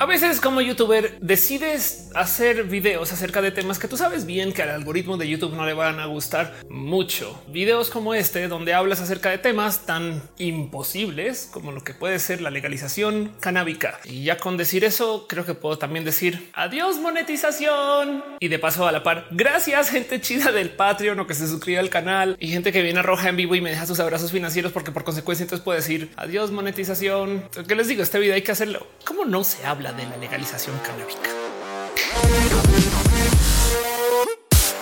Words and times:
A 0.00 0.06
veces 0.06 0.40
como 0.40 0.60
youtuber 0.60 1.20
decides 1.20 2.10
hacer 2.16 2.64
videos 2.64 3.12
acerca 3.12 3.40
de 3.40 3.52
temas 3.52 3.78
que 3.78 3.86
tú 3.86 3.96
sabes 3.96 4.26
bien 4.26 4.52
que 4.52 4.60
al 4.60 4.70
algoritmo 4.70 5.16
de 5.16 5.28
YouTube 5.28 5.54
no 5.54 5.64
le 5.64 5.72
van 5.72 6.00
a 6.00 6.06
gustar 6.06 6.52
mucho. 6.68 7.40
Videos 7.46 7.90
como 7.90 8.12
este 8.12 8.48
donde 8.48 8.74
hablas 8.74 9.00
acerca 9.00 9.30
de 9.30 9.38
temas 9.38 9.86
tan 9.86 10.20
imposibles 10.36 11.48
como 11.52 11.70
lo 11.70 11.84
que 11.84 11.94
puede 11.94 12.18
ser 12.18 12.40
la 12.40 12.50
legalización 12.50 13.36
canábica. 13.38 14.00
Y 14.02 14.24
ya 14.24 14.36
con 14.36 14.56
decir 14.56 14.84
eso 14.84 15.26
creo 15.28 15.46
que 15.46 15.54
puedo 15.54 15.78
también 15.78 16.04
decir 16.04 16.50
adiós 16.54 16.98
monetización. 16.98 18.24
Y 18.40 18.48
de 18.48 18.58
paso 18.58 18.88
a 18.88 18.92
la 18.92 19.04
par, 19.04 19.28
gracias 19.30 19.90
gente 19.90 20.20
chida 20.20 20.50
del 20.50 20.70
Patreon 20.70 21.20
o 21.20 21.28
que 21.28 21.34
se 21.34 21.46
suscribe 21.46 21.78
al 21.78 21.88
canal 21.88 22.36
y 22.40 22.48
gente 22.48 22.72
que 22.72 22.82
viene 22.82 22.98
a 22.98 23.02
Roja 23.02 23.28
en 23.28 23.36
vivo 23.36 23.54
y 23.54 23.60
me 23.60 23.70
deja 23.70 23.86
sus 23.86 24.00
abrazos 24.00 24.32
financieros 24.32 24.72
porque 24.72 24.90
por 24.90 25.04
consecuencia 25.04 25.44
entonces 25.44 25.64
puedo 25.64 25.76
decir 25.76 26.10
adiós 26.16 26.50
monetización. 26.50 27.48
¿Qué 27.68 27.76
les 27.76 27.86
digo? 27.86 28.02
Este 28.02 28.18
video 28.18 28.34
hay 28.34 28.42
que 28.42 28.50
hacerlo. 28.50 28.88
¿Cómo 29.04 29.24
no 29.24 29.44
se 29.44 29.64
habla? 29.64 29.83
De 29.92 30.06
la 30.06 30.16
legalización 30.16 30.78
canábica. 30.78 31.28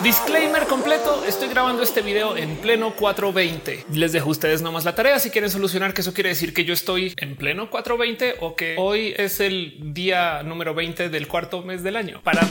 Disclaimer 0.02 0.64
completo. 0.66 1.24
Estoy 1.26 1.48
grabando 1.48 1.82
este 1.82 2.02
video 2.02 2.36
en 2.36 2.56
pleno 2.56 2.94
420. 2.94 3.86
Les 3.92 4.12
dejo 4.12 4.28
a 4.28 4.32
ustedes 4.32 4.60
nomás 4.60 4.84
la 4.84 4.94
tarea 4.94 5.18
si 5.18 5.30
quieren 5.30 5.50
solucionar 5.50 5.94
que 5.94 6.00
eso 6.00 6.12
quiere 6.12 6.30
decir 6.30 6.52
que 6.52 6.64
yo 6.64 6.74
estoy 6.74 7.14
en 7.16 7.36
pleno 7.36 7.70
420 7.70 8.36
o 8.40 8.56
que 8.56 8.76
hoy 8.78 9.14
es 9.16 9.40
el 9.40 9.94
día 9.94 10.42
número 10.42 10.74
20 10.74 11.08
del 11.08 11.28
cuarto 11.28 11.62
mes 11.62 11.82
del 11.82 11.96
año. 11.96 12.20
Para 12.24 12.42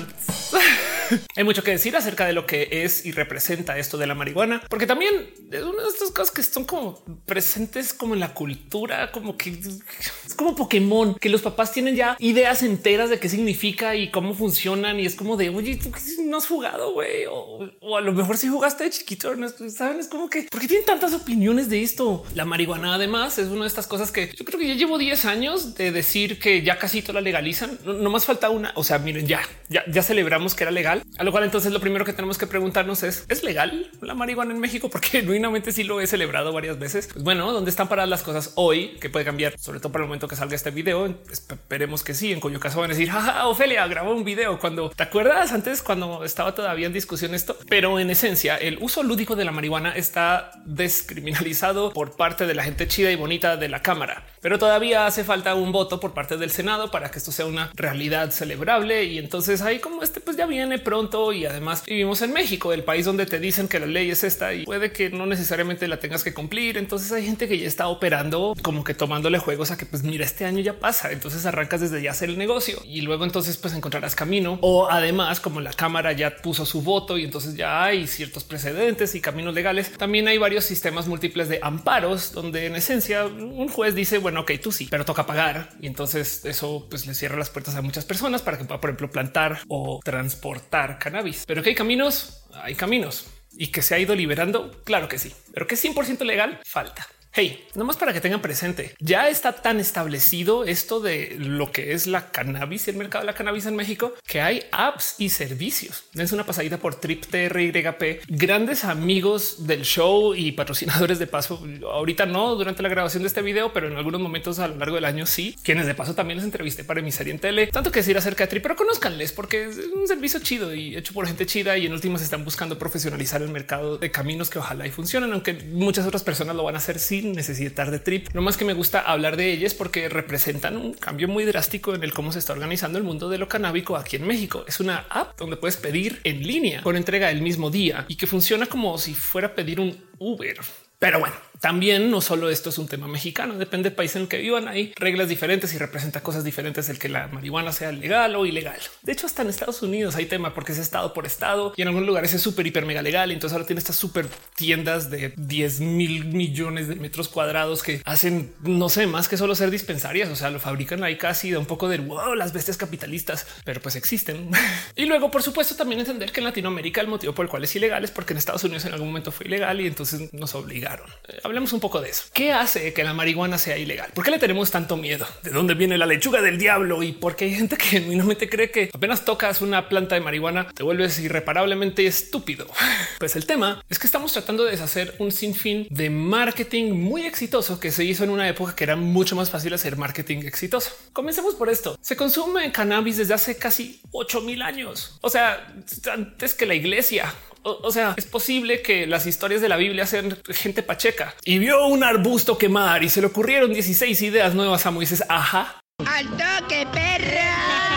Hay 1.35 1.43
mucho 1.43 1.63
que 1.63 1.71
decir 1.71 1.95
acerca 1.95 2.25
de 2.25 2.33
lo 2.33 2.45
que 2.45 2.67
es 2.83 3.05
y 3.05 3.11
representa 3.11 3.77
esto 3.77 3.97
de 3.97 4.07
la 4.07 4.15
marihuana, 4.15 4.61
porque 4.69 4.87
también 4.87 5.29
es 5.51 5.63
una 5.63 5.83
de 5.83 5.89
estas 5.89 6.11
cosas 6.11 6.31
que 6.31 6.43
son 6.43 6.65
como 6.65 7.03
presentes 7.25 7.93
como 7.93 8.13
en 8.13 8.19
la 8.19 8.33
cultura, 8.33 9.11
como 9.11 9.37
que 9.37 9.51
es 9.51 10.33
como 10.35 10.55
Pokémon, 10.55 11.15
que 11.15 11.29
los 11.29 11.41
papás 11.41 11.71
tienen 11.71 11.95
ya 11.95 12.15
ideas 12.19 12.63
enteras 12.63 13.09
de 13.09 13.19
qué 13.19 13.29
significa 13.29 13.95
y 13.95 14.09
cómo 14.11 14.33
funcionan. 14.33 14.99
Y 14.99 15.05
es 15.05 15.15
como 15.15 15.37
de 15.37 15.49
oye, 15.49 15.75
tú 15.75 15.91
no 16.23 16.37
has 16.37 16.47
jugado, 16.47 16.93
güey, 16.93 17.25
o, 17.29 17.97
a 17.97 18.01
lo 18.01 18.13
mejor 18.13 18.37
si 18.37 18.47
jugaste 18.47 18.83
de 18.85 18.89
chiquito, 18.89 19.35
no 19.35 19.47
saben, 19.49 19.99
es 19.99 20.07
como 20.07 20.29
que 20.29 20.47
porque 20.51 20.67
tienen 20.67 20.85
tantas 20.85 21.13
opiniones 21.13 21.69
de 21.69 21.81
esto. 21.83 22.23
La 22.35 22.45
marihuana, 22.45 22.95
además, 22.95 23.37
es 23.37 23.47
una 23.47 23.61
de 23.61 23.67
estas 23.67 23.87
cosas 23.87 24.11
que 24.11 24.33
yo 24.35 24.45
creo 24.45 24.59
que 24.59 24.67
ya 24.67 24.75
llevo 24.75 24.97
10 24.97 25.25
años 25.25 25.75
de 25.75 25.91
decir 25.91 26.39
que 26.39 26.61
ya 26.61 26.77
casi 26.77 27.01
todo 27.01 27.13
la 27.13 27.21
legalizan. 27.21 27.77
No, 27.85 28.09
más 28.09 28.25
falta 28.25 28.49
una. 28.49 28.71
O 28.75 28.83
sea, 28.83 28.99
miren, 28.99 29.27
ya, 29.27 29.41
ya, 29.69 29.83
ya 29.87 30.03
celebramos 30.03 30.55
que 30.55 30.63
era 30.63 30.71
legal 30.71 31.00
a 31.17 31.23
lo 31.23 31.31
cual 31.31 31.43
entonces 31.43 31.71
lo 31.71 31.79
primero 31.79 32.05
que 32.05 32.13
tenemos 32.13 32.37
que 32.37 32.47
preguntarnos 32.47 33.03
es, 33.03 33.25
¿es 33.29 33.43
legal 33.43 33.91
la 34.01 34.13
marihuana 34.15 34.53
en 34.53 34.59
México? 34.59 34.89
Porque 34.89 35.07
genuinamente 35.19 35.71
sí 35.71 35.83
lo 35.83 36.01
he 36.01 36.07
celebrado 36.07 36.53
varias 36.53 36.79
veces. 36.79 37.09
Pues 37.11 37.23
bueno, 37.23 37.51
¿dónde 37.51 37.69
están 37.69 37.87
paradas 37.87 38.09
las 38.09 38.23
cosas 38.23 38.53
hoy? 38.55 38.97
Que 38.99 39.09
puede 39.09 39.25
cambiar, 39.25 39.59
sobre 39.59 39.79
todo 39.79 39.91
para 39.91 40.03
el 40.03 40.07
momento 40.07 40.27
que 40.27 40.35
salga 40.35 40.55
este 40.55 40.71
video. 40.71 41.15
Esperemos 41.31 42.03
que 42.03 42.13
sí, 42.13 42.31
en 42.31 42.39
cuyo 42.39 42.59
caso 42.59 42.79
van 42.79 42.91
a 42.91 42.93
decir, 42.93 43.09
jaja, 43.09 43.47
Ofelia 43.47 43.85
grabó 43.87 44.13
un 44.13 44.23
video 44.23 44.59
cuando 44.59 44.89
te 44.89 45.03
acuerdas 45.03 45.51
antes 45.51 45.81
cuando 45.81 46.23
estaba 46.23 46.55
todavía 46.55 46.87
en 46.87 46.93
discusión 46.93 47.33
esto. 47.33 47.57
Pero 47.69 47.99
en 47.99 48.09
esencia, 48.09 48.57
el 48.57 48.77
uso 48.81 49.03
lúdico 49.03 49.35
de 49.35 49.45
la 49.45 49.51
marihuana 49.51 49.91
está 49.91 50.51
descriminalizado 50.65 51.91
por 51.93 52.15
parte 52.15 52.47
de 52.47 52.55
la 52.55 52.63
gente 52.63 52.87
chida 52.87 53.11
y 53.11 53.15
bonita 53.15 53.57
de 53.57 53.69
la 53.69 53.81
Cámara. 53.81 54.25
Pero 54.41 54.57
todavía 54.57 55.05
hace 55.05 55.23
falta 55.23 55.55
un 55.55 55.71
voto 55.71 55.99
por 55.99 56.13
parte 56.13 56.37
del 56.37 56.51
Senado 56.51 56.89
para 56.91 57.11
que 57.11 57.19
esto 57.19 57.31
sea 57.31 57.45
una 57.45 57.71
realidad 57.75 58.31
celebrable. 58.31 59.03
Y 59.03 59.17
entonces 59.17 59.61
ahí 59.61 59.79
como 59.79 60.03
este 60.03 60.19
pues 60.19 60.37
ya 60.37 60.45
viene 60.45 60.79
pronto 60.91 61.31
y 61.31 61.45
además 61.45 61.85
vivimos 61.85 62.21
en 62.21 62.33
México, 62.33 62.73
el 62.73 62.83
país 62.83 63.05
donde 63.05 63.25
te 63.25 63.39
dicen 63.39 63.69
que 63.69 63.79
la 63.79 63.85
ley 63.85 64.11
es 64.11 64.25
esta 64.25 64.53
y 64.53 64.65
puede 64.65 64.91
que 64.91 65.09
no 65.09 65.25
necesariamente 65.25 65.87
la 65.87 66.01
tengas 66.01 66.21
que 66.21 66.33
cumplir. 66.33 66.77
Entonces 66.77 67.13
hay 67.13 67.25
gente 67.25 67.47
que 67.47 67.57
ya 67.57 67.65
está 67.65 67.87
operando 67.87 68.55
como 68.61 68.83
que 68.83 68.93
tomándole 68.93 69.39
juegos 69.39 69.71
a 69.71 69.77
que 69.77 69.85
pues 69.85 70.03
mira, 70.03 70.25
este 70.25 70.43
año 70.43 70.59
ya 70.59 70.79
pasa. 70.79 71.13
Entonces 71.13 71.45
arrancas 71.45 71.79
desde 71.79 72.01
ya 72.01 72.11
hacer 72.11 72.27
el 72.27 72.37
negocio 72.37 72.81
y 72.83 72.99
luego 73.03 73.23
entonces 73.23 73.55
pues 73.55 73.73
encontrarás 73.73 74.15
camino 74.15 74.59
o 74.59 74.89
además 74.89 75.39
como 75.39 75.61
la 75.61 75.71
Cámara 75.71 76.11
ya 76.11 76.35
puso 76.35 76.65
su 76.65 76.81
voto 76.81 77.17
y 77.17 77.23
entonces 77.23 77.55
ya 77.55 77.85
hay 77.85 78.05
ciertos 78.05 78.43
precedentes 78.43 79.15
y 79.15 79.21
caminos 79.21 79.53
legales. 79.53 79.93
También 79.97 80.27
hay 80.27 80.39
varios 80.39 80.65
sistemas 80.65 81.07
múltiples 81.07 81.47
de 81.47 81.59
amparos 81.63 82.33
donde 82.33 82.65
en 82.65 82.75
esencia 82.75 83.27
un 83.27 83.69
juez 83.69 83.95
dice 83.95 84.17
bueno, 84.17 84.41
ok, 84.41 84.51
tú 84.61 84.73
sí, 84.73 84.89
pero 84.91 85.05
toca 85.05 85.25
pagar 85.25 85.69
y 85.79 85.87
entonces 85.87 86.43
eso 86.43 86.85
pues 86.89 87.07
le 87.07 87.13
cierra 87.13 87.37
las 87.37 87.49
puertas 87.49 87.75
a 87.75 87.81
muchas 87.81 88.03
personas 88.03 88.41
para 88.41 88.57
que 88.57 88.65
pueda 88.65 88.81
por 88.81 88.89
ejemplo 88.89 89.09
plantar 89.09 89.59
o 89.69 90.01
transportar 90.03 90.80
cannabis. 90.99 91.43
Pero 91.47 91.63
que 91.63 91.69
hay 91.69 91.75
caminos, 91.75 92.45
hay 92.53 92.75
caminos 92.75 93.27
y 93.57 93.67
que 93.67 93.81
se 93.81 93.95
ha 93.95 93.99
ido 93.99 94.15
liberando. 94.15 94.83
Claro 94.83 95.07
que 95.07 95.17
sí, 95.17 95.33
pero 95.53 95.67
que 95.67 95.75
es 95.75 95.83
100% 95.83 96.23
legal, 96.23 96.59
falta. 96.65 97.07
Hey, 97.33 97.65
nomás 97.75 97.95
para 97.95 98.11
que 98.11 98.19
tengan 98.19 98.41
presente, 98.41 98.93
ya 98.99 99.29
está 99.29 99.53
tan 99.53 99.79
establecido 99.79 100.65
esto 100.65 100.99
de 100.99 101.37
lo 101.39 101.71
que 101.71 101.93
es 101.93 102.05
la 102.05 102.29
cannabis 102.29 102.87
y 102.87 102.91
el 102.91 102.97
mercado 102.97 103.21
de 103.21 103.27
la 103.27 103.37
cannabis 103.37 103.65
en 103.67 103.77
México 103.77 104.13
que 104.27 104.41
hay 104.41 104.65
apps 104.73 105.15
y 105.17 105.29
servicios. 105.29 106.03
Dense 106.11 106.35
una 106.35 106.45
pasadita 106.45 106.77
por 106.77 106.95
Trip 106.95 107.23
TRYP, 107.23 108.23
grandes 108.27 108.83
amigos 108.83 109.65
del 109.65 109.83
show 109.83 110.35
y 110.35 110.51
patrocinadores 110.51 111.19
de 111.19 111.27
paso. 111.27 111.63
Ahorita 111.89 112.25
no 112.25 112.53
durante 112.55 112.83
la 112.83 112.89
grabación 112.89 113.23
de 113.23 113.27
este 113.27 113.41
video, 113.41 113.71
pero 113.71 113.87
en 113.87 113.95
algunos 113.95 114.19
momentos 114.19 114.59
a 114.59 114.67
lo 114.67 114.75
largo 114.75 114.95
del 114.95 115.05
año 115.05 115.25
sí, 115.25 115.55
quienes 115.63 115.85
de 115.85 115.95
paso 115.95 116.13
también 116.13 116.39
les 116.39 116.45
entrevisté 116.45 116.83
para 116.83 117.01
mi 117.01 117.11
en 117.17 117.39
tele. 117.39 117.67
Tanto 117.67 117.93
que 117.93 118.01
decir 118.01 118.17
acerca 118.17 118.43
de 118.43 118.49
Trip, 118.49 118.63
pero 118.63 118.75
conozcanles 118.75 119.31
porque 119.31 119.69
es 119.69 119.77
un 119.95 120.05
servicio 120.05 120.41
chido 120.41 120.75
y 120.75 120.97
hecho 120.97 121.13
por 121.13 121.25
gente 121.25 121.45
chida 121.45 121.77
y 121.77 121.85
en 121.85 121.93
últimas 121.93 122.21
están 122.21 122.43
buscando 122.43 122.77
profesionalizar 122.77 123.41
el 123.41 123.49
mercado 123.51 123.97
de 123.97 124.11
caminos 124.11 124.49
que 124.49 124.59
ojalá 124.59 124.85
y 124.85 124.91
funcionen, 124.91 125.31
aunque 125.31 125.53
muchas 125.53 126.05
otras 126.05 126.23
personas 126.23 126.57
lo 126.57 126.63
van 126.63 126.75
a 126.75 126.79
hacer 126.79 126.99
sí 127.21 127.27
necesitar 127.27 127.91
de 127.91 127.99
trip. 127.99 128.29
No 128.33 128.41
más 128.41 128.57
que 128.57 128.65
me 128.65 128.73
gusta 128.73 129.01
hablar 129.01 129.37
de 129.37 129.51
ellas 129.51 129.73
porque 129.73 130.09
representan 130.09 130.77
un 130.77 130.93
cambio 130.93 131.27
muy 131.27 131.45
drástico 131.45 131.93
en 131.95 132.03
el 132.03 132.13
cómo 132.13 132.31
se 132.31 132.39
está 132.39 132.53
organizando 132.53 132.97
el 132.97 133.03
mundo 133.03 133.29
de 133.29 133.37
lo 133.37 133.47
canábico 133.47 133.95
aquí 133.95 134.15
en 134.15 134.27
México. 134.27 134.65
Es 134.67 134.79
una 134.79 135.05
app 135.09 135.37
donde 135.37 135.57
puedes 135.57 135.77
pedir 135.77 136.19
en 136.23 136.43
línea 136.43 136.81
con 136.81 136.95
entrega 136.95 137.31
el 137.31 137.41
mismo 137.41 137.69
día 137.69 138.05
y 138.07 138.15
que 138.15 138.27
funciona 138.27 138.65
como 138.65 138.97
si 138.97 139.13
fuera 139.13 139.55
pedir 139.55 139.79
un 139.79 139.97
Uber. 140.19 140.57
Pero 140.99 141.19
bueno, 141.19 141.35
también 141.61 142.09
no 142.09 142.21
solo 142.21 142.49
esto 142.49 142.71
es 142.71 142.79
un 142.79 142.87
tema 142.87 143.07
mexicano, 143.07 143.55
depende 143.55 143.89
del 143.89 143.95
país 143.95 144.15
en 144.15 144.23
el 144.23 144.27
que 144.27 144.39
vivan. 144.39 144.67
Hay 144.67 144.93
reglas 144.95 145.29
diferentes 145.29 145.71
y 145.75 145.77
representa 145.77 146.21
cosas 146.21 146.43
diferentes 146.43 146.89
el 146.89 146.97
que 146.97 147.07
la 147.07 147.27
marihuana 147.27 147.71
sea 147.71 147.91
legal 147.91 148.35
o 148.35 148.47
ilegal. 148.47 148.79
De 149.03 149.11
hecho, 149.11 149.27
hasta 149.27 149.43
en 149.43 149.49
Estados 149.49 149.83
Unidos 149.83 150.15
hay 150.15 150.25
tema 150.25 150.55
porque 150.55 150.71
es 150.71 150.79
estado 150.79 151.13
por 151.13 151.27
estado 151.27 151.73
y 151.77 151.83
en 151.83 151.89
algunos 151.89 152.07
lugares 152.07 152.33
es 152.33 152.41
súper 152.41 152.65
hiper 152.65 152.87
mega 152.87 153.03
legal. 153.03 153.29
Y 153.29 153.35
entonces 153.35 153.53
ahora 153.53 153.67
tiene 153.67 153.77
estas 153.77 153.95
súper 153.95 154.25
tiendas 154.55 155.11
de 155.11 155.33
10 155.37 155.81
mil 155.81 156.25
millones 156.25 156.87
de 156.87 156.95
metros 156.95 157.29
cuadrados 157.29 157.83
que 157.83 158.01
hacen 158.05 158.55
no 158.63 158.89
sé 158.89 159.05
más 159.05 159.27
que 159.27 159.37
solo 159.37 159.53
ser 159.53 159.69
dispensarias. 159.69 160.29
O 160.29 160.35
sea, 160.35 160.49
lo 160.49 160.59
fabrican 160.59 161.03
ahí 161.03 161.19
casi 161.19 161.51
de 161.51 161.57
un 161.57 161.67
poco 161.67 161.89
de 161.89 161.99
wow, 161.99 162.33
las 162.33 162.53
bestias 162.53 162.75
capitalistas, 162.75 163.45
pero 163.65 163.81
pues 163.81 163.95
existen. 163.95 164.49
y 164.95 165.05
luego, 165.05 165.29
por 165.29 165.43
supuesto, 165.43 165.75
también 165.75 165.99
entender 165.99 166.31
que 166.31 166.39
en 166.39 166.45
Latinoamérica 166.45 167.01
el 167.01 167.07
motivo 167.07 167.35
por 167.35 167.45
el 167.45 167.51
cual 167.51 167.65
es 167.65 167.75
ilegal 167.75 168.03
es 168.03 168.09
porque 168.09 168.33
en 168.33 168.39
Estados 168.39 168.63
Unidos 168.63 168.83
en 168.85 168.93
algún 168.93 169.09
momento 169.09 169.31
fue 169.31 169.45
ilegal 169.45 169.79
y 169.79 169.85
entonces 169.85 170.33
nos 170.33 170.55
obligaron 170.55 171.05
hablemos 171.51 171.73
un 171.73 171.81
poco 171.81 171.99
de 171.99 172.09
eso. 172.09 172.23
¿Qué 172.33 172.53
hace 172.53 172.93
que 172.93 173.03
la 173.03 173.13
marihuana 173.13 173.57
sea 173.57 173.77
ilegal? 173.77 174.09
¿Por 174.13 174.23
qué 174.23 174.31
le 174.31 174.39
tenemos 174.39 174.71
tanto 174.71 174.95
miedo? 174.95 175.27
¿De 175.43 175.51
dónde 175.51 175.73
viene 175.73 175.97
la 175.97 176.05
lechuga 176.05 176.41
del 176.41 176.57
diablo? 176.57 177.03
Y 177.03 177.11
por 177.11 177.35
qué 177.35 177.45
hay 177.45 177.55
gente 177.55 177.75
que 177.75 177.85
genuinamente 177.99 178.49
cree 178.49 178.71
que 178.71 178.89
apenas 178.93 179.25
tocas 179.25 179.61
una 179.61 179.89
planta 179.89 180.15
de 180.15 180.21
marihuana 180.21 180.71
te 180.73 180.83
vuelves 180.83 181.19
irreparablemente 181.19 182.07
estúpido. 182.07 182.67
Pues 183.19 183.35
el 183.35 183.45
tema 183.45 183.83
es 183.87 183.99
que 183.99 184.07
estamos 184.07 184.33
tratando 184.33 184.63
de 184.63 184.71
deshacer 184.71 185.13
un 185.19 185.31
sinfín 185.31 185.85
de 185.91 186.09
marketing 186.09 186.93
muy 186.93 187.23
exitoso 187.27 187.79
que 187.79 187.91
se 187.91 188.03
hizo 188.03 188.23
en 188.23 188.31
una 188.31 188.49
época 188.49 188.75
que 188.75 188.83
era 188.83 188.95
mucho 188.95 189.35
más 189.35 189.51
fácil 189.51 189.73
hacer 189.75 189.95
marketing 189.95 190.39
exitoso. 190.39 190.91
Comencemos 191.13 191.53
por 191.53 191.69
esto. 191.69 191.99
Se 192.01 192.15
consume 192.15 192.71
cannabis 192.71 193.17
desde 193.17 193.35
hace 193.35 193.57
casi 193.57 194.01
8 194.11 194.41
mil 194.41 194.63
años. 194.63 195.19
O 195.21 195.29
sea, 195.29 195.71
antes 196.11 196.55
que 196.55 196.65
la 196.65 196.73
iglesia. 196.73 197.31
O, 197.63 197.91
sea, 197.91 198.15
es 198.17 198.25
posible 198.25 198.81
que 198.81 199.05
las 199.05 199.27
historias 199.27 199.61
de 199.61 199.69
la 199.69 199.77
Biblia 199.77 200.07
sean 200.07 200.35
gente 200.49 200.81
pacheca 200.81 201.35
y 201.43 201.59
vio 201.59 201.85
un 201.85 202.03
arbusto 202.03 202.57
quemar 202.57 203.03
y 203.03 203.09
se 203.09 203.21
le 203.21 203.27
ocurrieron 203.27 203.71
16 203.71 204.19
ideas 204.23 204.55
nuevas 204.55 204.85
a 204.85 204.91
Moisés. 204.91 205.23
Ajá. 205.29 205.79
Al 206.05 206.27
toque, 206.31 206.87
perra. 206.91 207.90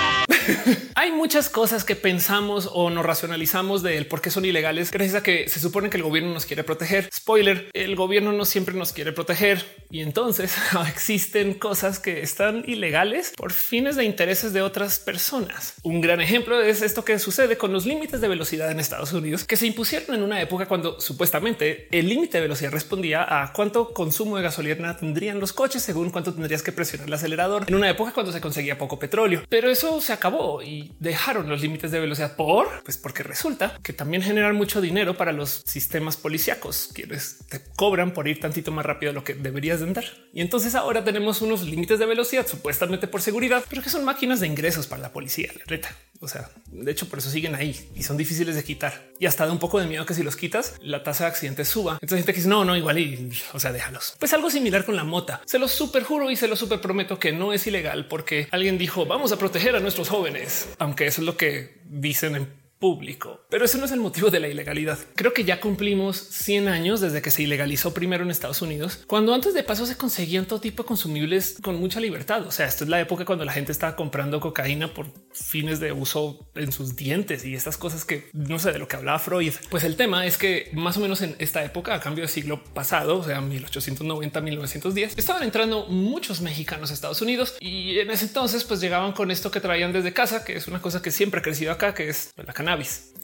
Hay 0.94 1.12
muchas 1.12 1.49
cosas 1.49 1.85
que 1.85 1.96
pensamos 1.96 2.69
o 2.73 2.91
nos 2.91 3.05
racionalizamos 3.05 3.82
de 3.82 3.96
él 3.96 4.06
porque 4.06 4.31
son 4.31 4.44
ilegales 4.44 4.91
gracias 4.91 5.17
a 5.17 5.23
que 5.23 5.49
se 5.49 5.61
supone 5.61 5.91
que 5.91 5.96
el 5.96 6.02
gobierno 6.02 6.32
nos 6.32 6.46
quiere 6.46 6.64
proteger. 6.64 7.08
Spoiler, 7.12 7.69
el 7.73 7.96
gobierno 7.96 8.32
no 8.32 8.44
siempre 8.44 8.75
nos 8.75 8.93
quiere 8.93 9.12
proteger 9.12 9.64
y 9.91 10.00
entonces 10.00 10.55
existen 10.88 11.55
cosas 11.55 11.99
que 11.99 12.23
están 12.23 12.64
ilegales 12.67 13.32
por 13.37 13.52
fines 13.52 13.96
de 13.96 14.05
intereses 14.05 14.52
de 14.52 14.62
otras 14.62 14.99
personas. 14.99 15.75
Un 15.82 16.00
gran 16.00 16.20
ejemplo 16.20 16.62
es 16.62 16.82
esto 16.82 17.05
que 17.05 17.19
sucede 17.19 17.56
con 17.56 17.73
los 17.73 17.87
límites 17.87 18.20
de 18.20 18.29
velocidad 18.29 18.70
en 18.70 18.81
Estados 18.81 19.12
Unidos 19.12 19.44
que 19.44 19.56
se 19.56 19.67
impusieron 19.67 20.17
en 20.17 20.23
una 20.23 20.40
época 20.40 20.67
cuando 20.67 21.00
supuestamente 21.00 21.88
el 21.90 22.08
límite 22.08 22.38
de 22.38 22.43
velocidad 22.43 22.73
respondía 22.73 23.43
a 23.43 23.52
cuánto 23.52 23.93
consumo 23.93 24.37
de 24.37 24.43
gasolina 24.43 24.97
tendrían 24.97 25.40
los 25.40 25.52
coches 25.52 25.82
según 25.82 26.11
cuánto 26.11 26.32
tendrías 26.32 26.62
que 26.62 26.73
presionar 26.73 27.08
el 27.08 27.14
acelerador 27.14 27.64
en 27.67 27.75
una 27.75 27.90
época 27.90 28.12
cuando 28.12 28.32
se 28.32 28.40
conseguía 28.40 28.79
poco 28.79 28.99
petróleo. 28.99 29.43
Pero 29.49 29.70
eso 29.70 30.00
se 30.00 30.12
acabó 30.12 30.33
y 30.62 30.92
dejaron 31.00 31.48
los 31.48 31.60
límites 31.60 31.90
de 31.90 32.00
velocidad 32.00 32.36
por 32.36 32.82
pues 32.84 32.96
porque 32.96 33.22
resulta 33.22 33.78
que 33.82 33.92
también 33.92 34.22
generan 34.22 34.56
mucho 34.56 34.81
dinero 34.81 35.16
para 35.16 35.32
los 35.32 35.62
sistemas 35.66 36.16
policíacos 36.16 36.90
quienes 36.94 37.46
te 37.48 37.62
cobran 37.76 38.12
por 38.12 38.28
ir 38.28 38.40
tantito 38.40 38.72
más 38.72 38.86
rápido 38.86 39.10
de 39.10 39.14
lo 39.14 39.25
que 39.25 39.34
deberías 39.34 39.81
de 39.81 39.86
andar. 39.86 40.04
Y 40.32 40.40
entonces 40.40 40.75
ahora 40.75 41.04
tenemos 41.04 41.42
unos 41.42 41.62
límites 41.62 41.98
de 41.98 42.06
velocidad 42.06 42.46
supuestamente 42.46 43.08
por 43.08 43.22
seguridad, 43.22 43.64
pero 43.69 43.82
que 43.82 43.90
son 43.90 44.04
máquinas 44.04 44.40
de 44.40 44.46
ingresos 44.46 44.86
para 44.86 45.02
la 45.02 45.12
policía. 45.12 45.50
La 45.56 45.64
reta. 45.66 45.94
O 46.20 46.28
sea, 46.28 46.50
de 46.75 46.91
hecho, 46.91 47.09
por 47.09 47.21
eso 47.21 47.31
siguen 47.31 47.55
ahí 47.55 47.88
y 47.94 48.03
son 48.03 48.17
difíciles 48.17 48.56
de 48.56 48.65
quitar. 48.65 49.11
Y 49.19 49.26
hasta 49.26 49.47
da 49.47 49.53
un 49.53 49.59
poco 49.59 49.81
de 49.81 49.87
miedo 49.87 50.05
que 50.05 50.15
si 50.15 50.23
los 50.23 50.37
quitas, 50.37 50.75
la 50.81 51.03
tasa 51.03 51.25
de 51.25 51.31
accidentes 51.31 51.69
suba. 51.69 51.94
Entonces 51.94 52.19
gente 52.19 52.32
que 52.32 52.38
dice 52.38 52.49
no, 52.49 52.65
no, 52.65 52.76
igual 52.76 52.99
y 52.99 53.32
o 53.53 53.61
sea, 53.61 53.73
déjalos. 53.73 54.17
Pues 54.19 54.32
algo 54.32 54.50
similar 54.50 54.85
con 54.85 54.97
la 54.97 55.05
mota. 55.05 55.41
Se 55.47 55.59
lo 55.59 55.69
super 55.69 56.03
juro 56.03 56.31
y 56.31 56.37
se 56.37 56.49
lo 56.49 56.56
super 56.56 56.81
prometo 56.81 57.19
que 57.19 57.32
no 57.32 57.53
es 57.53 57.67
ilegal 57.67 58.06
porque 58.09 58.49
alguien 58.50 58.79
dijo 58.79 59.06
vamos 59.06 59.32
a 59.32 59.38
proteger 59.38 59.76
a 59.76 59.81
nuestros 59.81 60.09
jóvenes, 60.09 60.69
aunque 60.79 61.06
eso 61.06 61.21
es 61.21 61.26
lo 61.26 61.37
que 61.37 61.79
dicen 61.85 62.37
en 62.37 62.63
público. 62.79 63.41
Pero 63.50 63.65
eso 63.65 63.79
no 63.79 63.85
es 63.85 63.93
el 63.93 64.00
motivo 64.00 64.31
de 64.31 64.41
la 64.41 64.49
ilegalidad. 64.49 64.99
Creo 65.15 65.32
que 65.32 65.44
ya 65.44 65.61
cumplimos 65.61 66.17
100 66.17 66.69
años 66.69 67.00
desde 67.00 67.23
que 67.23 67.31
se 67.31 67.43
ilegalizó 67.43 67.94
primero 67.94 68.25
en 68.25 68.31
Estados 68.31 68.62
Unidos, 68.62 69.03
cuando 69.06 69.35
antes 69.35 69.55
de 69.55 69.62
paso 69.62 69.87
se 69.87 69.97
conseguían 69.97 70.47
todo 70.47 70.61
tipo 70.61 70.82
de 70.82 70.87
consumibles 70.87 71.59
con 71.62 71.76
mucha 71.76 72.00
libertad. 72.00 72.47
O 72.47 72.50
sea, 72.50 72.67
esto 72.67 72.85
es 72.85 72.91
la 72.91 73.00
época 73.00 73.25
cuando 73.25 73.44
la 73.44 73.53
gente 73.53 73.73
estaba 73.73 73.97
comprando 73.97 74.41
cocaína 74.41 74.93
por 74.93 75.06
fines 75.32 75.81
de 75.81 75.93
uso 75.93 76.50
en 76.55 76.73
sus 76.73 76.97
dientes 76.97 77.44
y 77.44 77.55
estas 77.55 77.76
cosas 77.76 78.05
que 78.05 78.29
no 78.32 78.59
sé 78.59 78.73
de 78.73 78.79
lo 78.79 78.88
que 78.88 78.97
hablaba 78.97 79.19
Freud. 79.19 79.53
Pues 79.71 79.85
el 79.85 79.97
tema 79.97 80.26
es 80.26 80.37
que 80.37 80.71
más 80.73 80.97
o 80.97 81.00
menos 81.00 81.23
en 81.23 81.37
esta 81.38 81.65
época, 81.65 81.94
a 81.94 82.00
cambio 82.00 82.23
del 82.23 82.31
siglo 82.31 82.62
pasado, 82.65 83.19
o 83.19 83.25
sea, 83.25 83.41
1890, 83.41 84.41
1910, 84.41 85.17
estaban 85.17 85.43
entrando 85.43 85.87
muchos 85.87 86.41
mexicanos 86.41 86.91
a 86.91 86.94
Estados 86.94 87.23
Unidos 87.23 87.55
y 87.61 87.99
en 87.99 88.11
ese 88.11 88.26
entonces 88.26 88.65
pues 88.65 88.81
llegaban 88.81 89.12
con 89.12 89.31
esto 89.31 89.50
que 89.50 89.61
traían 89.61 89.93
desde 89.93 90.12
casa, 90.12 90.44
que 90.44 90.56
es 90.56 90.69
una 90.69 90.81
cosa 90.81 91.03
que 91.03 91.11
siempre 91.11 91.41
ha 91.41 91.43
crecido 91.43 91.73
acá, 91.73 91.94
que 91.94 92.09
es 92.09 92.32
la 92.37 92.53